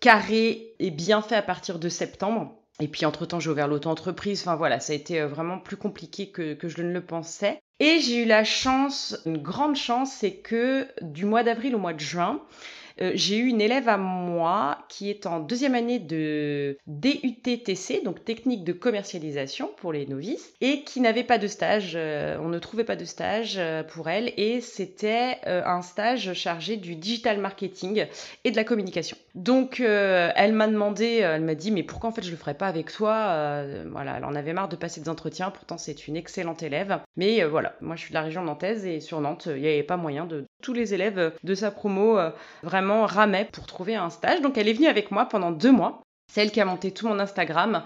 carré 0.00 0.74
et 0.78 0.90
bien 0.90 1.22
fait 1.22 1.36
à 1.36 1.42
partir 1.42 1.78
de 1.78 1.88
septembre. 1.88 2.54
Et 2.80 2.88
puis 2.88 3.04
entre-temps, 3.04 3.38
j'ai 3.38 3.50
ouvert 3.50 3.68
l'auto-entreprise. 3.68 4.40
Enfin 4.40 4.56
voilà, 4.56 4.80
ça 4.80 4.92
a 4.92 4.96
été 4.96 5.20
vraiment 5.22 5.58
plus 5.58 5.76
compliqué 5.76 6.30
que 6.30 6.68
je 6.68 6.82
ne 6.82 6.92
le 6.92 7.04
pensais. 7.04 7.60
Et 7.80 7.98
j'ai 8.00 8.22
eu 8.22 8.24
la 8.24 8.44
chance, 8.44 9.20
une 9.26 9.38
grande 9.38 9.76
chance, 9.76 10.12
c'est 10.12 10.36
que 10.36 10.86
du 11.00 11.24
mois 11.24 11.42
d'avril 11.42 11.74
au 11.74 11.78
mois 11.78 11.92
de 11.92 12.00
juin, 12.00 12.40
euh, 13.00 13.12
j'ai 13.14 13.38
eu 13.38 13.46
une 13.46 13.60
élève 13.60 13.88
à 13.88 13.96
moi 13.96 14.78
qui 14.88 15.10
est 15.10 15.26
en 15.26 15.40
deuxième 15.40 15.74
année 15.74 15.98
de 15.98 16.78
DUTTC, 16.86 18.02
donc 18.04 18.24
technique 18.24 18.64
de 18.64 18.72
commercialisation 18.72 19.70
pour 19.76 19.92
les 19.92 20.06
novices, 20.06 20.52
et 20.60 20.82
qui 20.82 21.00
n'avait 21.00 21.24
pas 21.24 21.38
de 21.38 21.46
stage. 21.46 21.92
Euh, 21.94 22.36
on 22.40 22.48
ne 22.48 22.58
trouvait 22.58 22.84
pas 22.84 22.96
de 22.96 23.04
stage 23.04 23.54
euh, 23.56 23.82
pour 23.82 24.08
elle, 24.08 24.32
et 24.36 24.60
c'était 24.60 25.38
un 25.44 25.82
stage 25.82 26.32
chargé 26.34 26.76
du 26.76 26.94
digital 26.96 27.38
marketing 27.38 28.06
et 28.44 28.50
de 28.50 28.56
la 28.56 28.64
communication. 28.64 29.16
Donc, 29.34 29.80
elle 29.80 30.52
m'a 30.52 30.66
demandé, 30.66 31.18
elle 31.18 31.42
m'a 31.42 31.54
dit, 31.54 31.70
mais 31.70 31.82
pourquoi 31.82 32.10
en 32.10 32.12
fait 32.12 32.22
je 32.22 32.30
le 32.30 32.36
ferais 32.36 32.54
pas 32.54 32.66
avec 32.66 32.92
toi 32.92 33.64
Voilà, 33.90 34.18
elle 34.18 34.24
en 34.24 34.34
avait 34.34 34.52
marre 34.52 34.68
de 34.68 34.76
passer 34.76 35.00
des 35.00 35.08
entretiens. 35.08 35.50
Pourtant, 35.50 35.78
c'est 35.78 36.06
une 36.06 36.16
excellente 36.16 36.62
élève. 36.62 37.00
Mais 37.16 37.42
voilà, 37.44 37.74
moi 37.80 37.96
je 37.96 38.02
suis 38.02 38.10
de 38.10 38.14
la 38.14 38.22
région 38.22 38.42
nantaise 38.42 38.84
et 38.84 39.00
sur 39.00 39.20
Nantes, 39.20 39.46
il 39.46 39.62
n'y 39.62 39.68
avait 39.68 39.82
pas 39.82 39.96
moyen 39.96 40.26
de 40.26 40.44
tous 40.62 40.74
les 40.74 40.94
élèves 40.94 41.32
de 41.42 41.54
sa 41.54 41.70
promo 41.70 42.18
vraiment 42.62 43.06
ramait 43.06 43.48
pour 43.50 43.66
trouver 43.66 43.96
un 43.96 44.10
stage. 44.10 44.42
Donc 44.42 44.58
elle 44.58 44.68
est 44.68 44.74
venue 44.74 44.88
avec 44.88 45.10
moi 45.10 45.26
pendant 45.26 45.50
deux 45.50 45.72
mois. 45.72 46.02
C'est 46.32 46.40
elle 46.40 46.50
qui 46.50 46.60
a 46.62 46.64
monté 46.64 46.92
tout 46.92 47.08
mon 47.08 47.18
Instagram, 47.18 47.82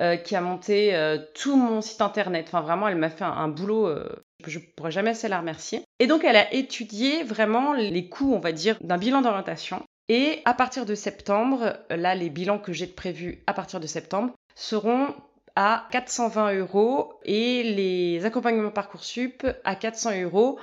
euh, 0.00 0.16
qui 0.16 0.34
a 0.34 0.40
monté 0.40 0.94
euh, 0.94 1.18
tout 1.34 1.56
mon 1.56 1.82
site 1.82 2.00
internet. 2.00 2.46
Enfin 2.48 2.62
vraiment, 2.62 2.88
elle 2.88 2.96
m'a 2.96 3.10
fait 3.10 3.24
un, 3.24 3.48
boulot. 3.48 3.86
Euh, 3.86 4.08
je 4.46 4.58
ne 4.58 4.64
pourrais 4.74 4.90
jamais 4.90 5.10
assez 5.10 5.28
la 5.28 5.40
remercier. 5.40 5.82
Et 5.98 6.06
donc 6.06 6.24
elle 6.24 6.36
a 6.36 6.52
étudié 6.54 7.22
vraiment 7.22 7.74
les 7.74 8.08
coûts, 8.08 8.32
on 8.34 8.38
va 8.38 8.52
dire, 8.52 8.78
d'un 8.80 8.96
bilan 8.96 9.20
d'orientation. 9.20 9.84
Et 10.08 10.42
à 10.44 10.54
partir 10.54 10.84
de 10.84 10.94
septembre, 10.94 11.78
là, 11.90 12.14
les 12.14 12.30
bilans 12.30 12.58
que 12.58 12.72
j'ai 12.72 12.86
prévus 12.86 13.42
à 13.46 13.54
partir 13.54 13.80
de 13.80 13.86
septembre 13.86 14.32
seront 14.54 15.14
à 15.54 15.86
420 15.90 16.54
euros 16.54 17.14
et 17.24 17.62
les 17.62 18.24
accompagnements 18.24 18.70
Parcoursup 18.70 19.46
à 19.64 19.74
400 19.76 20.22
euros 20.22 20.58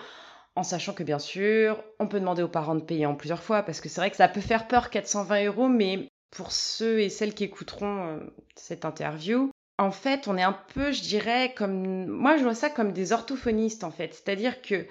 en 0.60 0.63
sachant 0.63 0.93
que 0.93 1.04
bien 1.04 1.19
sûr, 1.19 1.82
on 1.99 2.08
peut 2.08 2.19
demander 2.19 2.43
aux 2.43 2.49
parents 2.49 2.75
de 2.75 2.82
payer 2.82 3.06
en 3.06 3.15
plusieurs 3.15 3.41
fois, 3.41 3.63
parce 3.63 3.80
que 3.80 3.88
c'est 3.88 4.02
vrai 4.02 4.12
que 4.12 4.17
ça 4.17 4.28
peut 4.28 4.41
faire 4.41 4.67
peur 4.67 4.89
420 4.89 5.45
euros, 5.45 5.69
mais 5.69 6.10
pour 6.32 6.52
ceux 6.52 6.99
et 6.99 7.10
celles 7.10 7.34
qui 7.34 7.45
écouteront 7.45 8.08
euh, 8.08 8.19
cette 8.56 8.84
interview, 8.84 9.52
en 9.78 9.91
fait, 9.91 10.28
on 10.28 10.38
est 10.38 10.43
un 10.43 10.58
peu, 10.73 10.91
je 10.91 11.02
dirais, 11.02 11.54
comme 11.56 12.08
moi, 12.08 12.36
je 12.36 12.43
vois 12.43 12.56
ça 12.56 12.69
comme 12.69 12.91
des 12.91 13.13
orthophonistes 13.13 13.86
en 13.86 13.91
fait, 13.91 14.13
c'est-à-dire 14.13 14.62
que 14.62 14.86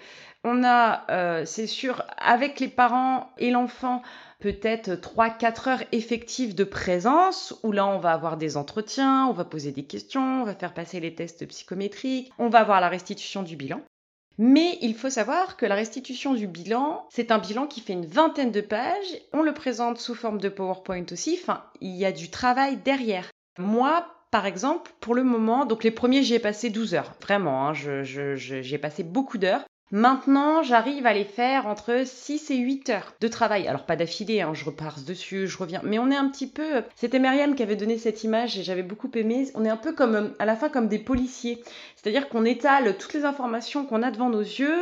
on 0.45 0.65
a, 0.65 1.05
euh, 1.11 1.45
c'est 1.45 1.67
sûr, 1.67 2.05
avec 2.17 2.61
les 2.61 2.69
parents 2.69 3.31
et 3.39 3.51
l'enfant, 3.51 4.03
peut-être 4.41 4.91
3-4 4.91 5.69
heures 5.69 5.83
effectives 5.93 6.55
de 6.55 6.65
présence, 6.65 7.55
où 7.63 7.73
là 7.73 7.87
on 7.87 7.99
va 7.99 8.13
avoir 8.13 8.37
des 8.37 8.57
entretiens, 8.57 9.27
on 9.27 9.33
va 9.33 9.45
poser 9.45 9.73
des 9.73 9.85
questions, 9.85 10.43
on 10.43 10.45
va 10.45 10.55
faire 10.55 10.75
passer 10.75 11.01
les 11.01 11.15
tests 11.15 11.47
psychométriques, 11.47 12.33
on 12.39 12.49
va 12.49 12.61
avoir 12.61 12.81
la 12.81 12.89
restitution 12.89 13.43
du 13.43 13.57
bilan. 13.57 13.81
Mais 14.41 14.79
il 14.81 14.95
faut 14.95 15.11
savoir 15.11 15.57
que 15.57 15.67
la 15.67 15.75
restitution 15.75 16.33
du 16.33 16.47
bilan, 16.47 17.05
c'est 17.11 17.33
un 17.33 17.39
bilan 17.39 17.67
qui 17.67 17.81
fait 17.81 17.93
une 17.93 18.07
vingtaine 18.07 18.53
de 18.53 18.61
pages. 18.61 19.19
On 19.33 19.43
le 19.43 19.53
présente 19.53 19.99
sous 19.99 20.15
forme 20.15 20.39
de 20.39 20.49
PowerPoint 20.49 21.05
aussi. 21.11 21.37
Enfin, 21.43 21.65
il 21.81 21.97
y 21.97 22.05
a 22.05 22.13
du 22.13 22.31
travail 22.31 22.77
derrière. 22.77 23.29
Moi, 23.59 24.07
par 24.31 24.47
exemple, 24.47 24.93
pour 25.01 25.17
le 25.17 25.25
moment, 25.25 25.67
donc 25.67 25.83
les 25.83 25.91
premiers, 25.91 26.23
j'y 26.23 26.35
ai 26.35 26.39
passé 26.39 26.71
12 26.71 26.95
heures. 26.95 27.15
Vraiment, 27.21 27.69
hein, 27.69 27.73
j'y 27.73 28.75
ai 28.75 28.79
passé 28.79 29.03
beaucoup 29.03 29.39
d'heures. 29.39 29.65
Maintenant, 29.91 30.63
j'arrive 30.63 31.07
à 31.07 31.15
les 31.15 31.25
faire 31.25 31.67
entre 31.67 32.03
6 32.05 32.51
et 32.51 32.57
8 32.57 32.91
heures 32.91 33.15
de 33.23 33.29
travail. 33.29 33.67
Alors 33.67 33.85
pas 33.85 33.97
d'affilée, 33.97 34.43
hein, 34.43 34.53
je 34.53 34.67
repars 34.67 35.01
dessus, 35.01 35.47
je 35.47 35.57
reviens. 35.57 35.81
Mais 35.83 35.99
on 35.99 36.11
est 36.11 36.17
un 36.17 36.29
petit 36.29 36.47
peu... 36.47 36.83
C'était 36.95 37.19
Myriam 37.19 37.55
qui 37.55 37.63
avait 37.63 37.75
donné 37.75 37.97
cette 37.97 38.23
image 38.23 38.59
et 38.59 38.63
j'avais 38.63 38.83
beaucoup 38.83 39.11
aimé. 39.15 39.49
On 39.55 39.65
est 39.65 39.71
un 39.71 39.79
peu 39.79 39.95
comme, 39.95 40.35
à 40.39 40.45
la 40.45 40.57
fin, 40.57 40.69
comme 40.69 40.89
des 40.89 40.99
policiers. 40.99 41.63
C'est-à-dire 41.97 42.29
qu'on 42.29 42.45
étale 42.45 42.99
toutes 42.99 43.15
les 43.15 43.25
informations 43.25 43.87
qu'on 43.87 44.03
a 44.03 44.11
devant 44.11 44.29
nos 44.29 44.43
yeux. 44.43 44.77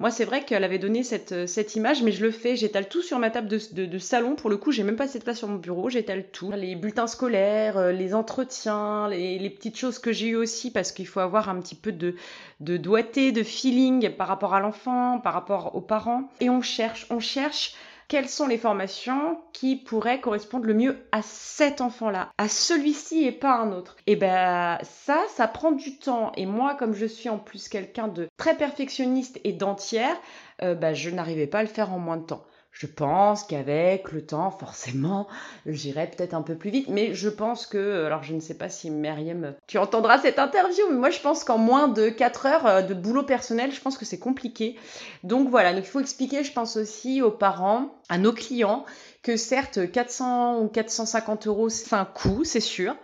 Moi, 0.00 0.10
c'est 0.10 0.24
vrai 0.24 0.44
qu'elle 0.44 0.64
avait 0.64 0.78
donné 0.78 1.02
cette, 1.02 1.46
cette 1.46 1.76
image, 1.76 2.02
mais 2.02 2.10
je 2.10 2.24
le 2.24 2.30
fais. 2.30 2.56
J'étale 2.56 2.88
tout 2.88 3.02
sur 3.02 3.18
ma 3.18 3.30
table 3.30 3.48
de, 3.48 3.98
salon. 3.98 4.34
Pour 4.34 4.48
le 4.48 4.56
coup, 4.56 4.72
j'ai 4.72 4.82
même 4.82 4.96
pas 4.96 5.08
cette 5.08 5.24
place 5.24 5.38
sur 5.38 5.48
mon 5.48 5.58
bureau. 5.58 5.90
J'étale 5.90 6.24
tout. 6.32 6.50
Les 6.56 6.74
bulletins 6.74 7.06
scolaires, 7.06 7.76
euh, 7.76 7.92
les 7.92 8.14
entretiens, 8.14 9.08
les, 9.08 9.38
les 9.38 9.50
petites 9.50 9.76
choses 9.76 9.98
que 9.98 10.10
j'ai 10.10 10.28
eues 10.28 10.36
aussi, 10.36 10.70
parce 10.70 10.90
qu'il 10.90 11.06
faut 11.06 11.20
avoir 11.20 11.50
un 11.50 11.60
petit 11.60 11.74
peu 11.74 11.92
de, 11.92 12.16
de 12.60 12.76
doigté, 12.76 13.32
de 13.32 13.42
feeling 13.42 14.08
par 14.22 14.28
rapport 14.28 14.54
à 14.54 14.60
l'enfant, 14.60 15.18
par 15.18 15.34
rapport 15.34 15.74
aux 15.74 15.80
parents. 15.80 16.28
Et 16.38 16.48
on 16.48 16.62
cherche, 16.62 17.08
on 17.10 17.18
cherche 17.18 17.74
quelles 18.06 18.28
sont 18.28 18.46
les 18.46 18.56
formations 18.56 19.40
qui 19.52 19.74
pourraient 19.74 20.20
correspondre 20.20 20.66
le 20.66 20.74
mieux 20.74 21.08
à 21.10 21.22
cet 21.22 21.80
enfant-là, 21.80 22.30
à 22.38 22.46
celui-ci 22.46 23.24
et 23.24 23.32
pas 23.32 23.56
un 23.56 23.72
autre. 23.72 23.96
Et 24.06 24.14
ben 24.14 24.78
ça, 24.84 25.18
ça 25.34 25.48
prend 25.48 25.72
du 25.72 25.98
temps. 25.98 26.30
Et 26.36 26.46
moi, 26.46 26.76
comme 26.76 26.94
je 26.94 27.06
suis 27.06 27.30
en 27.30 27.38
plus 27.38 27.68
quelqu'un 27.68 28.06
de 28.06 28.28
très 28.36 28.56
perfectionniste 28.56 29.40
et 29.42 29.52
d'entière, 29.52 30.16
euh, 30.62 30.76
ben, 30.76 30.94
je 30.94 31.10
n'arrivais 31.10 31.48
pas 31.48 31.58
à 31.58 31.62
le 31.62 31.68
faire 31.68 31.92
en 31.92 31.98
moins 31.98 32.18
de 32.18 32.26
temps. 32.26 32.44
Je 32.72 32.86
pense 32.86 33.44
qu'avec 33.44 34.12
le 34.12 34.24
temps, 34.24 34.50
forcément, 34.50 35.28
j'irai 35.66 36.06
peut-être 36.08 36.34
un 36.34 36.42
peu 36.42 36.54
plus 36.54 36.70
vite, 36.70 36.88
mais 36.88 37.14
je 37.14 37.28
pense 37.28 37.66
que, 37.66 38.06
alors 38.06 38.22
je 38.22 38.34
ne 38.34 38.40
sais 38.40 38.54
pas 38.54 38.70
si 38.70 38.90
Myriam, 38.90 39.54
tu 39.66 39.76
entendras 39.76 40.18
cette 40.18 40.38
interview, 40.38 40.84
mais 40.90 40.96
moi 40.96 41.10
je 41.10 41.20
pense 41.20 41.44
qu'en 41.44 41.58
moins 41.58 41.88
de 41.88 42.08
4 42.08 42.46
heures 42.46 42.66
euh, 42.66 42.82
de 42.82 42.94
boulot 42.94 43.24
personnel, 43.24 43.72
je 43.72 43.80
pense 43.80 43.98
que 43.98 44.06
c'est 44.06 44.18
compliqué. 44.18 44.76
Donc 45.22 45.50
voilà, 45.50 45.74
donc 45.74 45.84
il 45.84 45.90
faut 45.90 46.00
expliquer, 46.00 46.44
je 46.44 46.52
pense 46.52 46.76
aussi 46.76 47.20
aux 47.20 47.30
parents, 47.30 47.94
à 48.08 48.16
nos 48.16 48.32
clients, 48.32 48.84
que 49.22 49.36
certes 49.36 49.90
400 49.90 50.60
ou 50.60 50.68
450 50.68 51.46
euros 51.46 51.68
c'est 51.68 51.94
un 51.94 52.04
coût, 52.04 52.42
c'est 52.44 52.60
sûr, 52.60 52.96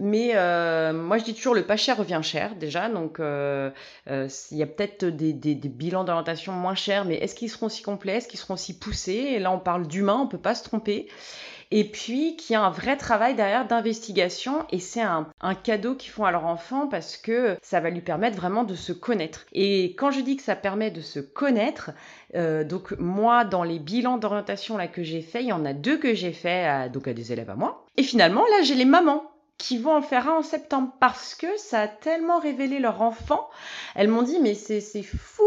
mais 0.00 0.32
euh, 0.34 0.92
moi 0.94 1.18
je 1.18 1.24
dis 1.24 1.34
toujours 1.34 1.54
le 1.54 1.64
pas 1.64 1.76
cher 1.76 1.98
revient 1.98 2.20
cher 2.22 2.56
déjà, 2.56 2.88
donc 2.88 3.20
euh, 3.20 3.70
euh, 4.08 4.28
il 4.50 4.56
y 4.56 4.62
a 4.62 4.66
peut-être 4.66 5.04
des, 5.04 5.34
des, 5.34 5.54
des, 5.54 5.68
bilans 5.68 6.04
d'orientation 6.04 6.52
moins 6.52 6.74
chers, 6.74 7.04
mais 7.04 7.16
est-ce 7.16 7.34
qu'ils 7.34 7.50
seront 7.50 7.66
aussi 7.66 7.82
complets, 7.82 8.16
est-ce 8.16 8.28
qu'ils 8.28 8.40
seront 8.40 8.54
aussi 8.54 8.78
poussés? 8.78 9.12
Et 9.12 9.38
là 9.38 9.52
on 9.52 9.58
parle 9.58 9.86
d'humain, 9.86 10.18
on 10.22 10.26
peut 10.26 10.38
pas 10.38 10.54
se 10.54 10.64
tromper 10.64 11.08
et 11.70 11.84
puis 11.84 12.36
qu'il 12.36 12.54
y 12.54 12.56
a 12.56 12.62
un 12.62 12.70
vrai 12.70 12.96
travail 12.96 13.34
derrière 13.34 13.66
d'investigation 13.66 14.64
et 14.70 14.78
c'est 14.78 15.02
un, 15.02 15.26
cadeau 15.64 15.94
qu'ils 15.94 16.10
font 16.10 16.24
à 16.24 16.30
leur 16.30 16.44
enfant 16.46 16.86
parce 16.86 17.16
que 17.16 17.56
ça 17.62 17.80
va 17.80 17.90
lui 17.90 18.00
permettre 18.00 18.36
vraiment 18.36 18.64
de 18.64 18.74
se 18.74 18.92
connaître. 18.92 19.46
Et 19.52 19.94
quand 19.96 20.10
je 20.10 20.20
dis 20.20 20.36
que 20.36 20.42
ça 20.42 20.54
permet 20.56 20.90
de 20.90 21.00
se 21.00 21.18
connaître, 21.18 21.90
euh, 22.34 22.62
donc 22.62 22.92
moi 22.98 23.44
dans 23.44 23.62
les 23.62 23.78
bilans 23.78 24.18
d'orientation 24.18 24.76
là 24.76 24.86
que 24.86 25.02
j'ai 25.02 25.22
fait, 25.22 25.42
il 25.42 25.48
y 25.48 25.52
en 25.52 25.64
a 25.64 25.72
deux 25.72 25.98
que 25.98 26.14
j'ai 26.14 26.32
fait 26.32 26.88
donc 26.90 27.08
à 27.08 27.14
des 27.14 27.32
élèves 27.32 27.50
à 27.50 27.56
moi. 27.56 27.84
Et 27.96 28.02
finalement 28.02 28.42
là 28.42 28.62
j'ai 28.62 28.74
les 28.74 28.84
mamans 28.84 29.24
qui 29.58 29.78
vont 29.78 29.96
en 29.96 30.02
faire 30.02 30.28
un 30.28 30.38
en 30.38 30.42
septembre 30.42 30.92
parce 31.00 31.34
que 31.34 31.46
ça 31.56 31.82
a 31.82 31.88
tellement 31.88 32.38
révélé 32.38 32.78
leur 32.78 33.02
enfant. 33.02 33.48
Elles 33.94 34.08
m'ont 34.08 34.22
dit 34.22 34.38
mais 34.40 34.54
c'est 34.54 34.80
fou, 35.02 35.46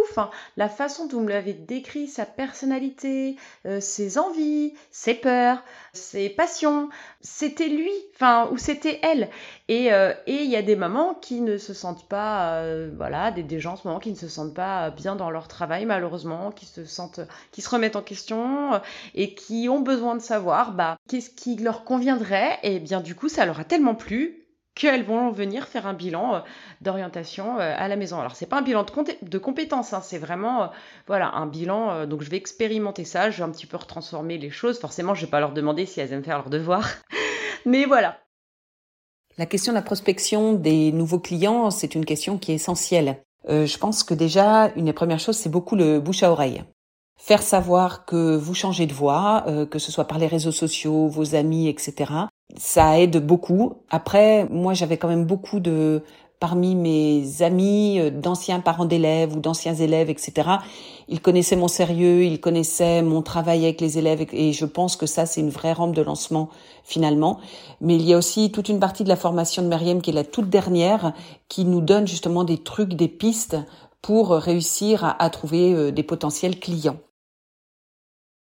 la 0.57 0.69
façon 0.69 1.07
dont 1.07 1.17
vous 1.17 1.23
me 1.23 1.29
l'avez 1.29 1.53
décrit, 1.53 2.07
sa 2.07 2.25
personnalité, 2.25 3.35
euh, 3.65 3.79
ses 3.79 4.17
envies, 4.17 4.73
ses 4.91 5.13
peurs, 5.13 5.63
ses 5.93 6.29
passions, 6.29 6.89
c'était 7.21 7.67
lui, 7.67 7.91
enfin 8.15 8.47
ou 8.51 8.57
c'était 8.57 8.99
elle. 9.03 9.29
Et 9.67 9.91
euh, 9.93 10.13
et 10.27 10.43
il 10.43 10.49
y 10.49 10.55
a 10.55 10.61
des 10.61 10.75
mamans 10.75 11.13
qui 11.13 11.41
ne 11.41 11.57
se 11.57 11.73
sentent 11.73 12.07
pas, 12.07 12.53
euh, 12.55 12.91
voilà, 12.95 13.31
des, 13.31 13.43
des 13.43 13.59
gens 13.59 13.73
en 13.73 13.75
ce 13.75 13.87
moment 13.87 13.99
qui 13.99 14.11
ne 14.11 14.15
se 14.15 14.27
sentent 14.27 14.53
pas 14.53 14.89
bien 14.91 15.15
dans 15.15 15.29
leur 15.29 15.47
travail 15.47 15.85
malheureusement, 15.85 16.51
qui 16.51 16.65
se 16.65 16.85
sentent, 16.85 17.21
qui 17.51 17.61
se 17.61 17.69
remettent 17.69 17.95
en 17.95 18.01
question 18.01 18.81
et 19.15 19.33
qui 19.33 19.67
ont 19.69 19.81
besoin 19.81 20.15
de 20.15 20.21
savoir 20.21 20.73
bah 20.73 20.97
qu'est-ce 21.07 21.29
qui 21.29 21.55
leur 21.57 21.83
conviendrait. 21.83 22.59
Et 22.63 22.79
bien 22.79 23.01
du 23.01 23.15
coup 23.15 23.29
ça 23.29 23.45
leur 23.45 23.59
a 23.59 23.63
tellement 23.63 23.95
plus 23.99 24.39
qu'elles 24.79 25.03
vont 25.03 25.29
venir 25.31 25.67
faire 25.67 25.85
un 25.85 25.93
bilan 25.93 26.35
euh, 26.35 26.39
d'orientation 26.81 27.59
euh, 27.59 27.73
à 27.77 27.87
la 27.87 27.97
maison. 27.97 28.19
Alors 28.19 28.35
c'est 28.35 28.45
pas 28.45 28.59
un 28.59 28.61
bilan 28.61 28.85
de, 29.21 29.37
compétences, 29.37 29.93
hein, 29.93 30.01
c'est 30.01 30.17
vraiment 30.17 30.63
euh, 30.63 30.67
voilà 31.05 31.35
un 31.35 31.45
bilan. 31.45 32.07
donc 32.07 32.23
je 32.23 32.29
vais 32.29 32.37
expérimenter 32.37 33.03
ça, 33.03 33.29
je 33.29 33.37
vais 33.37 33.43
un 33.43 33.51
petit 33.51 33.65
peu 33.65 33.77
retransformer 33.77 34.37
les 34.37 34.49
choses. 34.49 34.79
Forcément, 34.79 35.13
je 35.13 35.25
vais 35.25 35.31
pas 35.31 35.41
leur 35.41 35.51
demander 35.51 35.85
si 35.85 35.99
elles 35.99 36.13
aiment 36.13 36.23
faire 36.23 36.37
leur 36.37 36.49
devoir, 36.49 36.87
mais 37.65 37.85
voilà. 37.85 38.19
La 39.37 39.45
question 39.45 39.73
de 39.73 39.77
la 39.77 39.81
prospection 39.81 40.53
des 40.53 40.91
nouveaux 40.91 41.19
clients, 41.19 41.71
c'est 41.71 41.95
une 41.95 42.05
question 42.05 42.37
qui 42.37 42.51
est 42.51 42.55
essentielle. 42.55 43.21
je 43.47 43.77
pense 43.77 44.03
que 44.03 44.13
déjà 44.13 44.71
une 44.75 44.85
des 44.85 44.93
premières 44.93 45.19
choses, 45.19 45.37
c'est 45.37 45.49
beaucoup 45.49 45.75
le 45.75 45.99
bouche 45.99 46.23
à 46.23 46.31
oreille 46.31 46.63
faire 47.21 47.41
savoir 47.41 48.05
que 48.05 48.37
vous 48.37 48.53
changez 48.53 48.85
de 48.85 48.93
voix, 48.93 49.45
que 49.69 49.77
ce 49.77 49.91
soit 49.91 50.05
par 50.05 50.19
les 50.19 50.27
réseaux 50.27 50.53
sociaux, 50.53 51.09
vos 51.09 51.35
amis, 51.35 51.67
etc 51.67 52.27
ça 52.57 52.99
aide 52.99 53.25
beaucoup. 53.25 53.73
Après, 53.89 54.47
moi, 54.49 54.73
j'avais 54.73 54.97
quand 54.97 55.07
même 55.07 55.25
beaucoup 55.25 55.59
de 55.59 56.03
parmi 56.39 56.75
mes 56.75 57.41
amis, 57.41 57.99
euh, 57.99 58.09
d'anciens 58.09 58.59
parents 58.61 58.85
d'élèves 58.85 59.35
ou 59.35 59.39
d'anciens 59.39 59.75
élèves, 59.75 60.09
etc. 60.09 60.49
Ils 61.07 61.21
connaissaient 61.21 61.55
mon 61.55 61.67
sérieux, 61.67 62.23
ils 62.23 62.39
connaissaient 62.39 63.01
mon 63.01 63.21
travail 63.21 63.65
avec 63.65 63.81
les 63.81 63.97
élèves 63.97 64.25
et 64.31 64.53
je 64.53 64.65
pense 64.65 64.95
que 64.95 65.05
ça, 65.05 65.25
c'est 65.25 65.41
une 65.41 65.49
vraie 65.49 65.73
rampe 65.73 65.93
de 65.93 66.01
lancement 66.01 66.49
finalement. 66.83 67.39
Mais 67.81 67.95
il 67.95 68.03
y 68.03 68.13
a 68.13 68.17
aussi 68.17 68.51
toute 68.51 68.69
une 68.69 68.79
partie 68.79 69.03
de 69.03 69.09
la 69.09 69.15
formation 69.15 69.61
de 69.61 69.67
Meriem 69.67 70.01
qui 70.01 70.11
est 70.11 70.13
la 70.13 70.23
toute 70.23 70.49
dernière, 70.49 71.13
qui 71.49 71.65
nous 71.65 71.81
donne 71.81 72.07
justement 72.07 72.43
des 72.43 72.57
trucs, 72.57 72.93
des 72.93 73.09
pistes 73.09 73.57
pour 74.01 74.31
réussir 74.31 75.15
à, 75.19 75.29
trouver 75.29 75.73
euh, 75.73 75.91
des 75.91 76.03
potentiels 76.03 76.59
clients. 76.59 76.97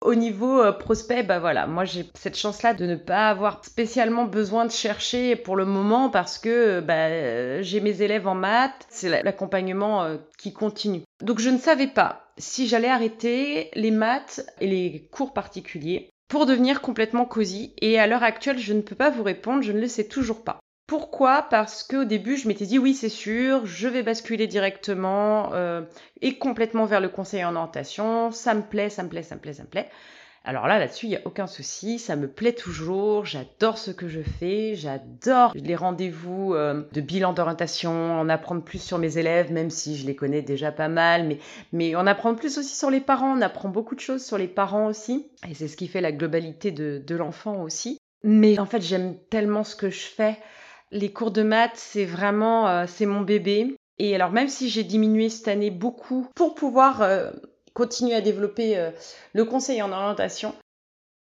Au 0.04 0.16
niveau 0.16 0.62
euh, 0.62 0.74
prospect, 0.74 1.24
bah 1.24 1.40
voilà, 1.40 1.66
moi 1.66 1.86
j'ai 1.86 2.06
cette 2.14 2.38
chance-là 2.38 2.74
de 2.74 2.86
ne 2.86 2.98
pas 2.98 3.30
avoir 3.30 3.64
spécialement 3.64 4.26
besoin 4.26 4.66
de 4.66 4.72
chercher 4.72 5.38
pour 5.38 5.56
le 5.56 5.64
moment 5.64 6.10
parce 6.10 6.38
que 6.38 6.82
bah, 6.82 7.62
j'ai 7.62 7.80
mes 7.80 8.02
élèves 8.02 8.28
en 8.28 8.36
maths, 8.36 8.86
c'est 8.90 9.24
l'accompagnement 9.24 10.04
euh, 10.04 10.18
qui 10.38 10.52
continue. 10.52 11.04
Donc 11.22 11.40
je 11.40 11.50
ne 11.50 11.58
savais 11.58 11.88
pas 11.88 12.28
si 12.38 12.68
j'allais 12.68 12.90
arrêter 12.90 13.70
les 13.76 13.92
maths 13.92 14.46
et 14.60 14.68
les 14.68 15.08
cours 15.10 15.32
particuliers 15.32 16.10
pour 16.28 16.46
devenir 16.46 16.82
complètement 16.82 17.24
cosy 17.24 17.74
et 17.80 17.98
à 17.98 18.06
l'heure 18.06 18.24
actuelle 18.24 18.60
je 18.60 18.74
ne 18.74 18.82
peux 18.82 18.96
pas 18.96 19.10
vous 19.10 19.24
répondre, 19.24 19.64
je 19.64 19.72
ne 19.72 19.80
le 19.80 19.88
sais 19.88 20.10
toujours 20.10 20.44
pas. 20.44 20.60
Pourquoi? 20.88 21.44
Parce 21.50 21.84
qu'au 21.84 22.04
début, 22.04 22.38
je 22.38 22.48
m'étais 22.48 22.66
dit 22.66 22.78
oui, 22.78 22.94
c'est 22.94 23.10
sûr, 23.10 23.66
je 23.66 23.88
vais 23.88 24.04
basculer 24.04 24.48
directement 24.48 25.54
euh, 25.54 25.82
et 26.22 26.38
complètement 26.38 26.86
vers 26.86 27.00
le 27.00 27.10
conseil 27.10 27.44
en 27.46 27.56
orientation. 27.56 28.32
Ça 28.32 28.54
me 28.54 28.62
plaît, 28.62 28.90
ça 28.90 29.04
me 29.04 29.10
plaît, 29.10 29.24
ça 29.24 29.36
me 29.36 29.40
plaît, 29.40 29.54
ça 29.54 29.64
me 29.64 29.70
plaît. 29.70 29.90
Alors 30.46 30.68
là, 30.68 30.78
là-dessus, 30.78 31.06
il 31.06 31.10
n'y 31.10 31.16
a 31.16 31.22
aucun 31.24 31.48
souci, 31.48 32.00
ça 32.00 32.18
me 32.18 32.28
plaît 32.28 32.52
toujours, 32.52 33.24
j'adore 33.24 33.78
ce 33.78 33.92
que 33.92 34.10
je 34.10 34.20
fais, 34.20 34.76
j'adore 34.76 35.54
les 35.56 35.76
rendez-vous 35.76 36.54
euh, 36.54 36.84
de 36.92 37.00
bilan 37.00 37.32
d'orientation, 37.32 38.20
en 38.20 38.28
apprendre 38.28 38.62
plus 38.62 38.82
sur 38.82 38.98
mes 38.98 39.18
élèves, 39.18 39.54
même 39.54 39.70
si 39.70 39.96
je 39.96 40.06
les 40.06 40.18
connais 40.18 40.42
déjà 40.42 40.74
pas 40.74 40.90
mal, 40.90 41.26
mais, 41.26 41.40
mais 41.72 41.96
en 41.96 42.06
apprendre 42.06 42.38
plus 42.38 42.58
aussi 42.58 42.76
sur 42.76 42.90
les 42.90 43.00
parents, 43.00 43.38
on 43.38 43.42
apprend 43.42 43.70
beaucoup 43.70 43.96
de 43.96 44.02
choses 44.02 44.26
sur 44.26 44.38
les 44.38 44.50
parents 44.50 44.88
aussi, 44.88 45.32
et 45.50 45.54
c'est 45.54 45.70
ce 45.70 45.78
qui 45.78 45.88
fait 45.88 46.02
la 46.02 46.12
globalité 46.12 46.72
de, 46.72 47.02
de 47.08 47.16
l'enfant 47.16 47.62
aussi. 47.62 47.98
Mais 48.26 48.60
en 48.60 48.66
fait, 48.66 48.82
j'aime 48.82 49.18
tellement 49.30 49.64
ce 49.64 49.78
que 49.78 49.90
je 49.90 50.02
fais 50.02 50.38
les 50.94 51.12
cours 51.12 51.32
de 51.32 51.44
maths, 51.44 51.76
c'est 51.76 52.06
vraiment, 52.06 52.70
euh, 52.70 52.86
c'est 52.88 53.06
mon 53.06 53.22
bébé. 53.22 53.76
Et 53.98 54.16
alors 54.16 54.32
même 54.32 54.48
si 54.48 54.70
j'ai 54.70 54.84
diminué 54.84 55.30
cette 55.30 55.48
année 55.48 55.72
beaucoup 55.72 56.28
pour 56.36 56.56
pouvoir 56.56 57.02
euh, 57.02 57.32
continuer 57.74 58.16
à 58.16 58.22
développer 58.22 58.78
euh, 58.78 58.92
le 59.34 59.44
conseil 59.44 59.82
en 59.82 59.92
orientation, 59.92 60.56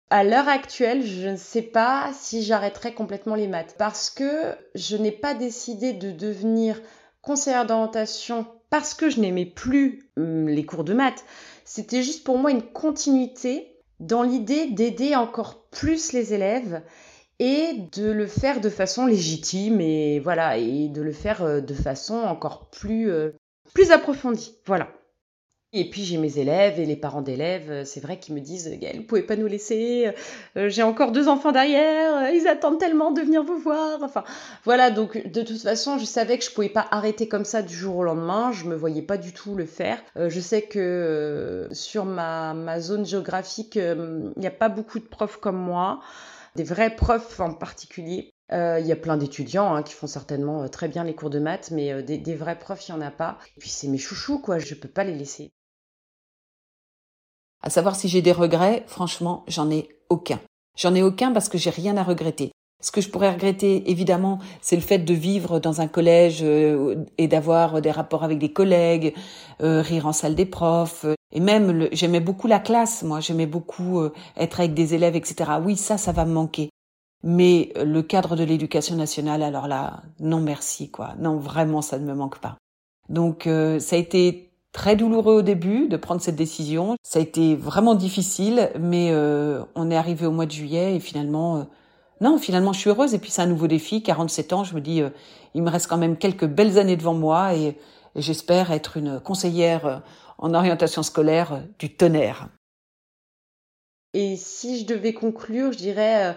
à 0.09 0.23
l'heure 0.23 0.49
actuelle, 0.49 1.05
je 1.05 1.29
ne 1.29 1.37
sais 1.37 1.61
pas 1.61 2.11
si 2.13 2.43
j'arrêterai 2.43 2.93
complètement 2.93 3.35
les 3.35 3.47
maths 3.47 3.75
parce 3.77 4.09
que 4.09 4.55
je 4.75 4.97
n'ai 4.97 5.11
pas 5.11 5.33
décidé 5.33 5.93
de 5.93 6.11
devenir 6.11 6.79
conseillère 7.21 7.65
d'orientation 7.65 8.45
parce 8.69 8.93
que 8.93 9.09
je 9.09 9.21
n'aimais 9.21 9.45
plus 9.45 10.11
hum, 10.17 10.49
les 10.49 10.65
cours 10.65 10.83
de 10.83 10.93
maths. 10.93 11.23
C'était 11.63 12.03
juste 12.03 12.25
pour 12.25 12.37
moi 12.37 12.51
une 12.51 12.63
continuité 12.63 13.77
dans 14.01 14.23
l'idée 14.23 14.67
d'aider 14.67 15.15
encore 15.15 15.69
plus 15.69 16.11
les 16.11 16.33
élèves 16.33 16.81
et 17.41 17.73
de 17.91 18.11
le 18.11 18.27
faire 18.27 18.61
de 18.61 18.69
façon 18.69 19.07
légitime 19.07 19.81
et 19.81 20.19
voilà 20.19 20.57
et 20.57 20.89
de 20.89 21.01
le 21.01 21.11
faire 21.11 21.41
euh, 21.41 21.59
de 21.59 21.73
façon 21.73 22.13
encore 22.13 22.69
plus 22.69 23.09
euh, 23.09 23.31
plus 23.73 23.89
approfondie 23.89 24.57
voilà 24.67 24.89
et 25.73 25.89
puis 25.89 26.03
j'ai 26.03 26.17
mes 26.17 26.37
élèves 26.37 26.81
et 26.81 26.85
les 26.85 26.97
parents 26.97 27.21
d'élèves, 27.21 27.71
euh, 27.71 27.85
c'est 27.85 28.01
vrai 28.01 28.19
qu'ils 28.19 28.35
me 28.35 28.41
disent 28.41 28.69
Gaëlle, 28.77 28.97
vous 28.97 29.05
pouvez 29.05 29.21
pas 29.23 29.37
nous 29.37 29.47
laisser, 29.47 30.11
j'ai 30.55 30.83
encore 30.83 31.13
deux 31.13 31.29
enfants 31.29 31.53
derrière, 31.53 32.29
ils 32.29 32.45
attendent 32.47 32.77
tellement 32.77 33.09
de 33.11 33.21
venir 33.21 33.41
vous 33.41 33.57
voir. 33.57 34.03
Enfin 34.03 34.25
voilà, 34.65 34.91
donc 34.91 35.31
de 35.31 35.41
toute 35.41 35.61
façon, 35.61 35.97
je 35.97 36.03
savais 36.03 36.37
que 36.37 36.43
je 36.43 36.51
pouvais 36.51 36.67
pas 36.67 36.85
arrêter 36.91 37.29
comme 37.29 37.45
ça 37.45 37.61
du 37.61 37.73
jour 37.73 37.95
au 37.95 38.03
lendemain, 38.03 38.51
je 38.51 38.65
me 38.65 38.75
voyais 38.75 39.01
pas 39.01 39.15
du 39.15 39.31
tout 39.31 39.55
le 39.55 39.65
faire. 39.65 40.03
je 40.17 40.39
sais 40.41 40.63
que 40.63 41.69
sur 41.71 42.03
ma, 42.03 42.53
ma 42.53 42.81
zone 42.81 43.05
géographique, 43.05 43.77
il 43.77 44.33
n'y 44.35 44.47
a 44.47 44.51
pas 44.51 44.67
beaucoup 44.67 44.99
de 44.99 45.05
profs 45.05 45.37
comme 45.37 45.57
moi 45.57 46.01
des 46.55 46.63
vrais 46.63 46.95
profs 46.95 47.39
en 47.39 47.53
particulier. 47.53 48.31
Euh, 48.51 48.79
il 48.79 48.85
y 48.85 48.91
a 48.91 48.97
plein 48.97 49.17
d'étudiants 49.17 49.73
hein, 49.73 49.83
qui 49.83 49.93
font 49.93 50.07
certainement 50.07 50.63
euh, 50.63 50.67
très 50.67 50.89
bien 50.89 51.03
les 51.03 51.15
cours 51.15 51.29
de 51.29 51.39
maths, 51.39 51.71
mais 51.71 51.93
euh, 51.93 52.01
des, 52.01 52.35
vrais 52.35 52.59
profs, 52.59 52.87
il 52.87 52.91
n'y 52.91 52.97
en 52.97 53.05
a 53.05 53.11
pas. 53.11 53.37
Et 53.55 53.59
puis 53.59 53.69
c'est 53.69 53.87
mes 53.87 53.97
chouchous, 53.97 54.39
quoi, 54.39 54.59
je 54.59 54.75
ne 54.75 54.79
peux 54.79 54.89
pas 54.89 55.05
les 55.05 55.15
laisser. 55.15 55.51
À 57.63 57.69
savoir 57.69 57.95
si 57.95 58.09
j'ai 58.09 58.21
des 58.21 58.31
regrets, 58.31 58.83
franchement, 58.87 59.45
j'en 59.47 59.69
ai 59.71 59.87
aucun. 60.09 60.39
J'en 60.77 60.95
ai 60.95 61.01
aucun 61.01 61.31
parce 61.31 61.47
que 61.47 61.57
j'ai 61.57 61.69
rien 61.69 61.95
à 61.95 62.03
regretter. 62.03 62.51
Ce 62.81 62.91
que 62.91 62.99
je 62.99 63.09
pourrais 63.09 63.31
regretter, 63.31 63.89
évidemment, 63.89 64.39
c'est 64.61 64.75
le 64.75 64.81
fait 64.81 64.97
de 64.97 65.13
vivre 65.13 65.59
dans 65.59 65.81
un 65.81 65.87
collège 65.87 66.41
et 66.41 67.27
d'avoir 67.27 67.79
des 67.79 67.91
rapports 67.91 68.23
avec 68.23 68.39
des 68.39 68.51
collègues, 68.51 69.13
rire 69.59 70.07
en 70.07 70.13
salle 70.13 70.33
des 70.33 70.47
profs. 70.47 71.05
Et 71.33 71.39
même, 71.39 71.87
j'aimais 71.91 72.19
beaucoup 72.19 72.47
la 72.47 72.59
classe, 72.59 73.03
moi, 73.03 73.19
j'aimais 73.19 73.45
beaucoup 73.45 74.01
être 74.35 74.59
avec 74.59 74.73
des 74.73 74.93
élèves, 74.93 75.15
etc. 75.15 75.51
Oui, 75.63 75.77
ça, 75.77 75.97
ça 75.97 76.11
va 76.11 76.25
me 76.25 76.33
manquer. 76.33 76.69
Mais 77.23 77.71
le 77.75 78.01
cadre 78.01 78.35
de 78.35 78.43
l'éducation 78.43 78.95
nationale, 78.95 79.43
alors 79.43 79.67
là, 79.67 80.01
non 80.19 80.39
merci, 80.39 80.89
quoi. 80.89 81.13
Non, 81.19 81.37
vraiment, 81.37 81.81
ça 81.81 81.99
ne 81.99 82.05
me 82.05 82.15
manque 82.15 82.39
pas. 82.39 82.57
Donc, 83.09 83.45
euh, 83.45 83.79
ça 83.79 83.95
a 83.95 83.99
été 83.99 84.49
très 84.71 84.95
douloureux 84.95 85.35
au 85.35 85.41
début 85.41 85.87
de 85.87 85.97
prendre 85.97 86.21
cette 86.21 86.35
décision. 86.35 86.95
Ça 87.03 87.19
a 87.19 87.21
été 87.21 87.55
vraiment 87.55 87.93
difficile, 87.93 88.71
mais 88.79 89.09
euh, 89.11 89.63
on 89.75 89.91
est 89.91 89.97
arrivé 89.97 90.25
au 90.25 90.31
mois 90.31 90.45
de 90.45 90.51
juillet 90.51 90.95
et 90.95 90.99
finalement, 90.99 91.57
euh, 91.57 91.63
non, 92.21 92.37
finalement, 92.37 92.73
je 92.73 92.79
suis 92.79 92.89
heureuse. 92.89 93.13
Et 93.13 93.19
puis, 93.19 93.29
c'est 93.29 93.41
un 93.41 93.47
nouveau 93.47 93.67
défi. 93.67 94.01
47 94.01 94.53
ans, 94.53 94.63
je 94.63 94.73
me 94.73 94.81
dis, 94.81 95.01
il 95.53 95.61
me 95.61 95.69
reste 95.69 95.87
quand 95.87 95.97
même 95.97 96.17
quelques 96.17 96.47
belles 96.47 96.79
années 96.79 96.97
devant 96.97 97.13
moi 97.13 97.53
et 97.53 97.77
j'espère 98.15 98.71
être 98.71 98.97
une 98.97 99.19
conseillère 99.19 100.01
en 100.41 100.53
orientation 100.53 101.03
scolaire 101.03 101.63
du 101.79 101.95
tonnerre. 101.95 102.49
Et 104.13 104.35
si 104.35 104.79
je 104.79 104.85
devais 104.85 105.13
conclure, 105.13 105.71
je 105.71 105.77
dirais 105.77 106.35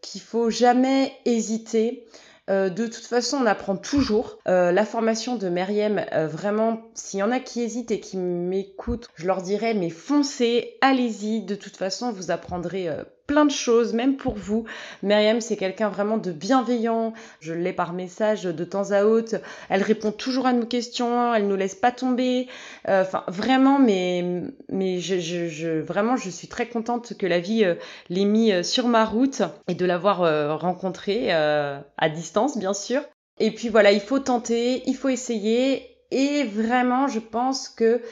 qu'il 0.00 0.22
faut 0.22 0.48
jamais 0.48 1.12
hésiter. 1.26 2.06
Euh, 2.50 2.68
de 2.68 2.86
toute 2.86 3.06
façon, 3.06 3.38
on 3.42 3.46
apprend 3.46 3.76
toujours. 3.76 4.38
Euh, 4.48 4.72
la 4.72 4.84
formation 4.84 5.36
de 5.36 5.48
Meriem, 5.48 6.04
euh, 6.12 6.26
vraiment, 6.26 6.82
s'il 6.94 7.20
y 7.20 7.22
en 7.22 7.30
a 7.30 7.38
qui 7.38 7.62
hésitent 7.62 7.92
et 7.92 8.00
qui 8.00 8.16
m'écoutent, 8.16 9.08
je 9.14 9.26
leur 9.26 9.40
dirais, 9.40 9.74
mais 9.74 9.90
foncez, 9.90 10.76
allez-y. 10.80 11.42
De 11.42 11.54
toute 11.54 11.76
façon, 11.76 12.10
vous 12.10 12.30
apprendrez 12.30 12.88
plein 13.30 13.44
de 13.44 13.52
choses, 13.52 13.94
même 13.94 14.16
pour 14.16 14.34
vous. 14.34 14.64
Myriam, 15.04 15.40
c'est 15.40 15.56
quelqu'un 15.56 15.88
vraiment 15.88 16.18
de 16.18 16.32
bienveillant. 16.32 17.12
Je 17.38 17.54
l'ai 17.54 17.72
par 17.72 17.92
message 17.92 18.42
de 18.42 18.64
temps 18.64 18.90
à 18.90 19.04
autre. 19.04 19.36
Elle 19.68 19.84
répond 19.84 20.10
toujours 20.10 20.46
à 20.46 20.52
nos 20.52 20.66
questions. 20.66 21.32
Elle 21.32 21.46
nous 21.46 21.54
laisse 21.54 21.76
pas 21.76 21.92
tomber. 21.92 22.48
Euh, 22.88 23.02
enfin, 23.02 23.22
vraiment, 23.28 23.78
mais, 23.78 24.24
mais 24.68 24.98
je, 24.98 25.20
je, 25.20 25.78
vraiment, 25.78 26.16
je 26.16 26.28
suis 26.28 26.48
très 26.48 26.66
contente 26.66 27.16
que 27.16 27.24
la 27.24 27.38
vie 27.38 27.64
euh, 27.64 27.76
l'ait 28.08 28.24
mis 28.24 28.50
euh, 28.50 28.64
sur 28.64 28.88
ma 28.88 29.04
route 29.04 29.42
et 29.68 29.74
de 29.74 29.86
l'avoir 29.86 30.58
rencontrée 30.58 31.30
à 31.30 32.08
distance, 32.12 32.58
bien 32.58 32.74
sûr. 32.74 33.02
Et 33.38 33.52
puis 33.52 33.68
voilà, 33.68 33.92
il 33.92 34.00
faut 34.00 34.18
tenter, 34.18 34.82
il 34.86 34.96
faut 34.96 35.08
essayer. 35.08 35.86
Et 36.10 36.42
vraiment, 36.42 37.06
je 37.06 37.20
pense 37.20 37.68
que 37.68 38.02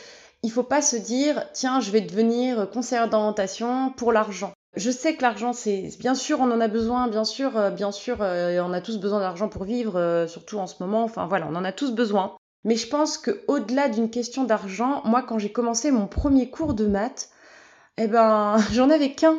il 0.44 0.52
faut 0.52 0.62
pas 0.62 0.82
se 0.82 0.94
dire 0.94 1.44
tiens 1.52 1.80
je 1.80 1.90
vais 1.90 2.00
devenir 2.00 2.70
conseillère 2.70 3.10
d'orientation 3.10 3.90
pour 3.96 4.12
l'argent 4.12 4.52
je 4.76 4.90
sais 4.90 5.16
que 5.16 5.22
l'argent, 5.22 5.52
c'est 5.52 5.90
bien 5.98 6.14
sûr, 6.14 6.40
on 6.40 6.50
en 6.50 6.60
a 6.60 6.68
besoin, 6.68 7.08
bien 7.08 7.24
sûr, 7.24 7.56
euh, 7.56 7.70
bien 7.70 7.90
sûr, 7.90 8.18
euh, 8.20 8.60
on 8.62 8.72
a 8.72 8.80
tous 8.80 8.98
besoin 8.98 9.20
d'argent 9.20 9.48
pour 9.48 9.64
vivre, 9.64 9.96
euh, 9.96 10.26
surtout 10.26 10.58
en 10.58 10.66
ce 10.66 10.82
moment. 10.82 11.04
Enfin 11.04 11.26
voilà, 11.26 11.48
on 11.50 11.56
en 11.56 11.64
a 11.64 11.72
tous 11.72 11.92
besoin. 11.92 12.36
Mais 12.64 12.76
je 12.76 12.88
pense 12.88 13.18
que 13.18 13.42
au-delà 13.48 13.88
d'une 13.88 14.10
question 14.10 14.44
d'argent, 14.44 15.02
moi, 15.04 15.22
quand 15.22 15.38
j'ai 15.38 15.50
commencé 15.50 15.90
mon 15.90 16.06
premier 16.06 16.50
cours 16.50 16.74
de 16.74 16.86
maths, 16.86 17.30
eh 17.96 18.06
ben, 18.08 18.56
j'en 18.72 18.90
avais 18.90 19.12
qu'un. 19.12 19.38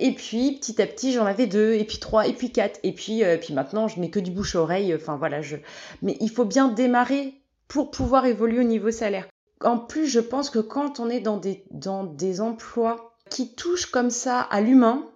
Et 0.00 0.12
puis 0.12 0.58
petit 0.58 0.82
à 0.82 0.86
petit, 0.88 1.12
j'en 1.12 1.24
avais 1.24 1.46
deux, 1.46 1.74
et 1.74 1.84
puis 1.84 1.98
trois, 1.98 2.26
et 2.26 2.32
puis 2.32 2.50
quatre, 2.50 2.80
et 2.82 2.92
puis, 2.92 3.22
puis 3.40 3.54
maintenant, 3.54 3.86
je 3.86 4.00
n'ai 4.00 4.10
que 4.10 4.18
du 4.18 4.32
bouche 4.32 4.56
à 4.56 4.60
oreille. 4.60 4.92
Enfin 4.92 5.16
voilà, 5.16 5.40
je. 5.40 5.56
Mais 6.02 6.16
il 6.20 6.30
faut 6.30 6.44
bien 6.44 6.66
démarrer 6.68 7.34
pour 7.68 7.92
pouvoir 7.92 8.26
évoluer 8.26 8.58
au 8.58 8.64
niveau 8.64 8.90
salaire. 8.90 9.28
En 9.62 9.78
plus, 9.78 10.08
je 10.08 10.18
pense 10.18 10.50
que 10.50 10.58
quand 10.58 10.98
on 10.98 11.08
est 11.08 11.20
dans 11.20 11.36
des, 11.36 11.64
dans 11.70 12.02
des 12.02 12.40
emplois 12.40 13.13
qui 13.30 13.54
touche 13.54 13.86
comme 13.86 14.10
ça 14.10 14.40
à 14.40 14.60
l'humain, 14.60 15.10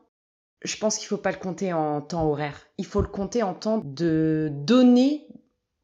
je 0.63 0.77
pense 0.77 0.97
qu'il 0.97 1.05
ne 1.07 1.09
faut 1.09 1.23
pas 1.23 1.31
le 1.31 1.39
compter 1.39 1.73
en 1.73 2.01
temps 2.01 2.29
horaire. 2.29 2.67
Il 2.79 2.87
faut 2.87 3.01
le 3.01 3.09
compter 3.09 3.43
en 3.43 3.55
temps 3.55 3.81
de 3.85 4.49
donner 4.53 5.29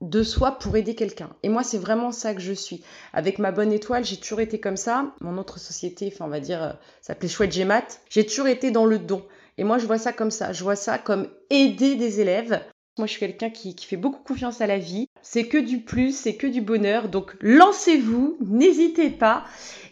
de 0.00 0.22
soi 0.22 0.58
pour 0.58 0.76
aider 0.76 0.94
quelqu'un. 0.94 1.30
Et 1.42 1.48
moi, 1.48 1.62
c'est 1.62 1.78
vraiment 1.78 2.12
ça 2.12 2.34
que 2.34 2.40
je 2.40 2.52
suis. 2.52 2.84
Avec 3.12 3.38
ma 3.38 3.52
bonne 3.52 3.72
étoile, 3.72 4.04
j'ai 4.04 4.16
toujours 4.16 4.40
été 4.40 4.60
comme 4.60 4.76
ça. 4.76 5.14
Mon 5.20 5.38
autre 5.38 5.58
société, 5.58 6.10
enfin, 6.12 6.26
on 6.26 6.30
va 6.30 6.40
dire, 6.40 6.62
euh, 6.62 6.72
s'appelait 7.00 7.28
Chouette 7.28 7.52
Gémat. 7.52 7.86
J'ai 8.10 8.26
toujours 8.26 8.48
été 8.48 8.70
dans 8.70 8.84
le 8.84 8.98
don. 8.98 9.24
Et 9.56 9.64
moi, 9.64 9.78
je 9.78 9.86
vois 9.86 9.98
ça 9.98 10.12
comme 10.12 10.30
ça. 10.30 10.52
Je 10.52 10.62
vois 10.62 10.76
ça 10.76 10.98
comme 10.98 11.28
aider 11.50 11.94
des 11.94 12.20
élèves. 12.20 12.60
Moi, 12.96 13.08
je 13.08 13.12
suis 13.12 13.20
quelqu'un 13.20 13.50
qui, 13.50 13.74
fait 13.76 13.96
beaucoup 13.96 14.22
confiance 14.22 14.60
à 14.60 14.68
la 14.68 14.78
vie. 14.78 15.08
C'est 15.20 15.48
que 15.48 15.58
du 15.58 15.80
plus, 15.80 16.16
c'est 16.16 16.36
que 16.36 16.46
du 16.46 16.60
bonheur. 16.60 17.08
Donc, 17.08 17.34
lancez-vous, 17.40 18.38
n'hésitez 18.40 19.10
pas. 19.10 19.44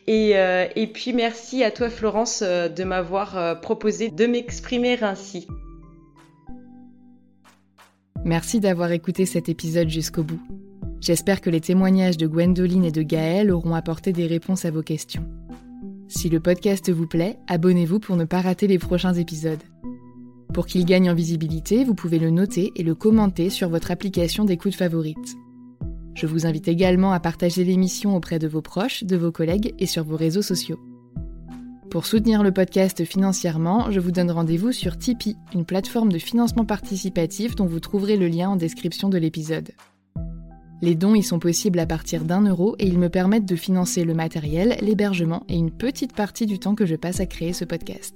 Euh, 0.09 0.69
et, 0.77 0.87
puis 0.87 1.12
merci 1.12 1.65
à 1.65 1.73
toi 1.73 1.91
Florence 1.91 2.43
euh, 2.43 2.69
de 2.69 2.85
m'avoir 2.85 3.37
euh, 3.37 3.55
proposé 3.57 4.11
de 4.11 4.27
m'exprimer 4.27 5.03
ainsi. 5.03 5.49
Merci 8.25 8.61
d'avoir 8.61 8.93
écouté 8.93 9.27
cet 9.27 9.49
épisode 9.49 9.88
jusqu'au 9.88 10.23
bout. 10.23 10.41
J'espère 11.01 11.41
que 11.41 11.51
les 11.51 11.61
témoignages 11.61 12.17
de 12.17 12.29
Gwendoline 12.29 12.85
et 12.85 12.93
de 12.93 13.03
Gaël 13.03 13.51
auront 13.51 13.75
apporté 13.75 14.12
des 14.12 14.29
réponses 14.29 14.65
à 14.65 14.71
vos 14.71 14.83
questions. 14.83 15.27
Si 16.07 16.29
le 16.29 16.38
podcast 16.38 16.88
vous 16.91 17.09
plaît, 17.09 17.37
abonnez-vous 17.49 17.99
pour 17.99 18.15
ne 18.15 18.25
pas 18.25 18.43
rater 18.43 18.69
les 18.69 18.79
prochains 18.79 19.15
épisodes. 19.15 19.62
Pour 20.53 20.67
qu'il 20.67 20.85
gagne 20.85 21.11
en 21.11 21.15
visibilité, 21.15 21.83
vous 21.83 21.95
pouvez 21.95 22.19
le 22.19 22.29
noter 22.29 22.73
et 22.77 22.83
le 22.83 22.95
commenter 22.95 23.49
sur 23.49 23.71
votre 23.71 23.91
application 23.91 24.45
d'écoute 24.45 24.75
favorite. 24.75 25.37
Je 26.15 26.27
vous 26.27 26.45
invite 26.47 26.69
également 26.69 27.12
à 27.12 27.21
partager 27.21 27.65
l'émission 27.65 28.15
auprès 28.15 28.38
de 28.38 28.47
vos 28.47 28.61
proches, 28.61 29.03
de 29.03 29.17
vos 29.17 29.33
collègues 29.33 29.75
et 29.79 29.87
sur 29.87 30.05
vos 30.05 30.17
réseaux 30.17 30.43
sociaux. 30.43 30.79
Pour 31.91 32.05
soutenir 32.05 32.43
le 32.43 32.53
podcast 32.53 33.05
financièrement, 33.05 33.91
je 33.91 34.01
vous 34.01 34.11
donne 34.11 34.31
rendez-vous 34.31 34.73
sur 34.73 34.99
Tipeee, 34.99 35.37
une 35.55 35.65
plateforme 35.65 36.12
de 36.12 36.19
financement 36.19 36.67
participatif 36.67 37.55
dont 37.55 37.67
vous 37.67 37.81
trouverez 37.81 38.19
le 38.19 38.29
lien 38.29 38.51
en 38.51 38.57
description 38.57 39.09
de 39.09 39.19
l'épisode. 39.19 39.71
Les 40.83 40.95
dons 40.95 41.15
y 41.15 41.23
sont 41.23 41.38
possibles 41.38 41.79
à 41.79 41.87
partir 41.87 42.25
d'un 42.25 42.43
euro 42.43 42.77
et 42.79 42.87
ils 42.87 42.99
me 42.99 43.09
permettent 43.09 43.49
de 43.49 43.57
financer 43.57 44.05
le 44.05 44.15
matériel, 44.15 44.77
l'hébergement 44.83 45.45
et 45.49 45.57
une 45.57 45.71
petite 45.71 46.15
partie 46.15 46.45
du 46.45 46.59
temps 46.59 46.75
que 46.75 46.87
je 46.87 46.97
passe 46.97 47.21
à 47.21 47.27
créer 47.27 47.55
ce 47.55 47.65
podcast. 47.65 48.15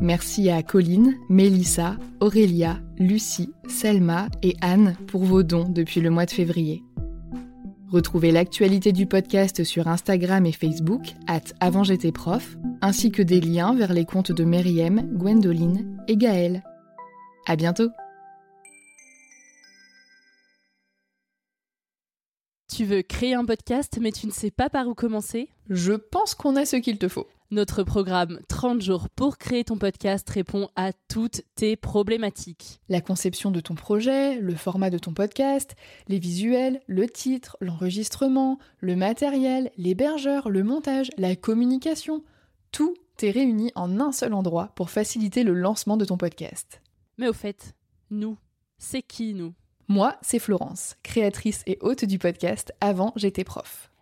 Merci 0.00 0.48
à 0.48 0.62
Colline, 0.62 1.16
Mélissa, 1.28 1.96
Aurélia, 2.20 2.78
Lucie, 2.98 3.52
Selma 3.68 4.28
et 4.44 4.54
Anne 4.60 4.96
pour 5.08 5.24
vos 5.24 5.42
dons 5.42 5.68
depuis 5.68 6.00
le 6.00 6.10
mois 6.10 6.24
de 6.24 6.30
février. 6.30 6.84
Retrouvez 7.90 8.30
l'actualité 8.30 8.92
du 8.92 9.06
podcast 9.06 9.64
sur 9.64 9.88
Instagram 9.88 10.46
et 10.46 10.52
Facebook, 10.52 11.14
at 11.26 11.40
avant 11.58 11.82
j'étais 11.82 12.12
prof, 12.12 12.56
ainsi 12.80 13.10
que 13.10 13.22
des 13.22 13.40
liens 13.40 13.74
vers 13.74 13.92
les 13.92 14.04
comptes 14.04 14.30
de 14.30 14.44
Meriem, 14.44 15.02
Gwendoline 15.14 15.98
et 16.06 16.16
Gaëlle. 16.16 16.62
À 17.46 17.56
bientôt! 17.56 17.88
Tu 22.72 22.84
veux 22.84 23.02
créer 23.02 23.34
un 23.34 23.44
podcast 23.44 23.98
mais 24.00 24.12
tu 24.12 24.28
ne 24.28 24.32
sais 24.32 24.52
pas 24.52 24.70
par 24.70 24.86
où 24.86 24.94
commencer? 24.94 25.48
Je 25.68 25.94
pense 25.94 26.36
qu'on 26.36 26.54
a 26.54 26.64
ce 26.64 26.76
qu'il 26.76 26.98
te 26.98 27.08
faut. 27.08 27.26
Notre 27.50 27.82
programme 27.82 28.40
30 28.48 28.82
jours 28.82 29.08
pour 29.08 29.38
créer 29.38 29.64
ton 29.64 29.78
podcast 29.78 30.28
répond 30.28 30.68
à 30.76 30.92
toutes 30.92 31.40
tes 31.54 31.76
problématiques. 31.76 32.78
La 32.90 33.00
conception 33.00 33.50
de 33.50 33.60
ton 33.60 33.74
projet, 33.74 34.38
le 34.38 34.54
format 34.54 34.90
de 34.90 34.98
ton 34.98 35.14
podcast, 35.14 35.74
les 36.08 36.18
visuels, 36.18 36.82
le 36.86 37.08
titre, 37.08 37.56
l'enregistrement, 37.62 38.58
le 38.80 38.96
matériel, 38.96 39.70
l'hébergeur, 39.78 40.50
le 40.50 40.62
montage, 40.62 41.08
la 41.16 41.36
communication, 41.36 42.22
tout 42.70 42.94
est 43.22 43.30
réuni 43.30 43.72
en 43.74 43.98
un 43.98 44.12
seul 44.12 44.34
endroit 44.34 44.72
pour 44.74 44.90
faciliter 44.90 45.42
le 45.42 45.54
lancement 45.54 45.96
de 45.96 46.04
ton 46.04 46.18
podcast. 46.18 46.82
Mais 47.16 47.28
au 47.28 47.32
fait, 47.32 47.74
nous, 48.10 48.36
c'est 48.76 49.00
qui 49.00 49.32
nous? 49.32 49.54
Moi, 49.88 50.18
c'est 50.20 50.38
Florence, 50.38 50.96
créatrice 51.02 51.62
et 51.66 51.78
hôte 51.80 52.04
du 52.04 52.18
podcast 52.18 52.74
Avant 52.82 53.14
j'étais 53.16 53.44
prof. 53.44 53.87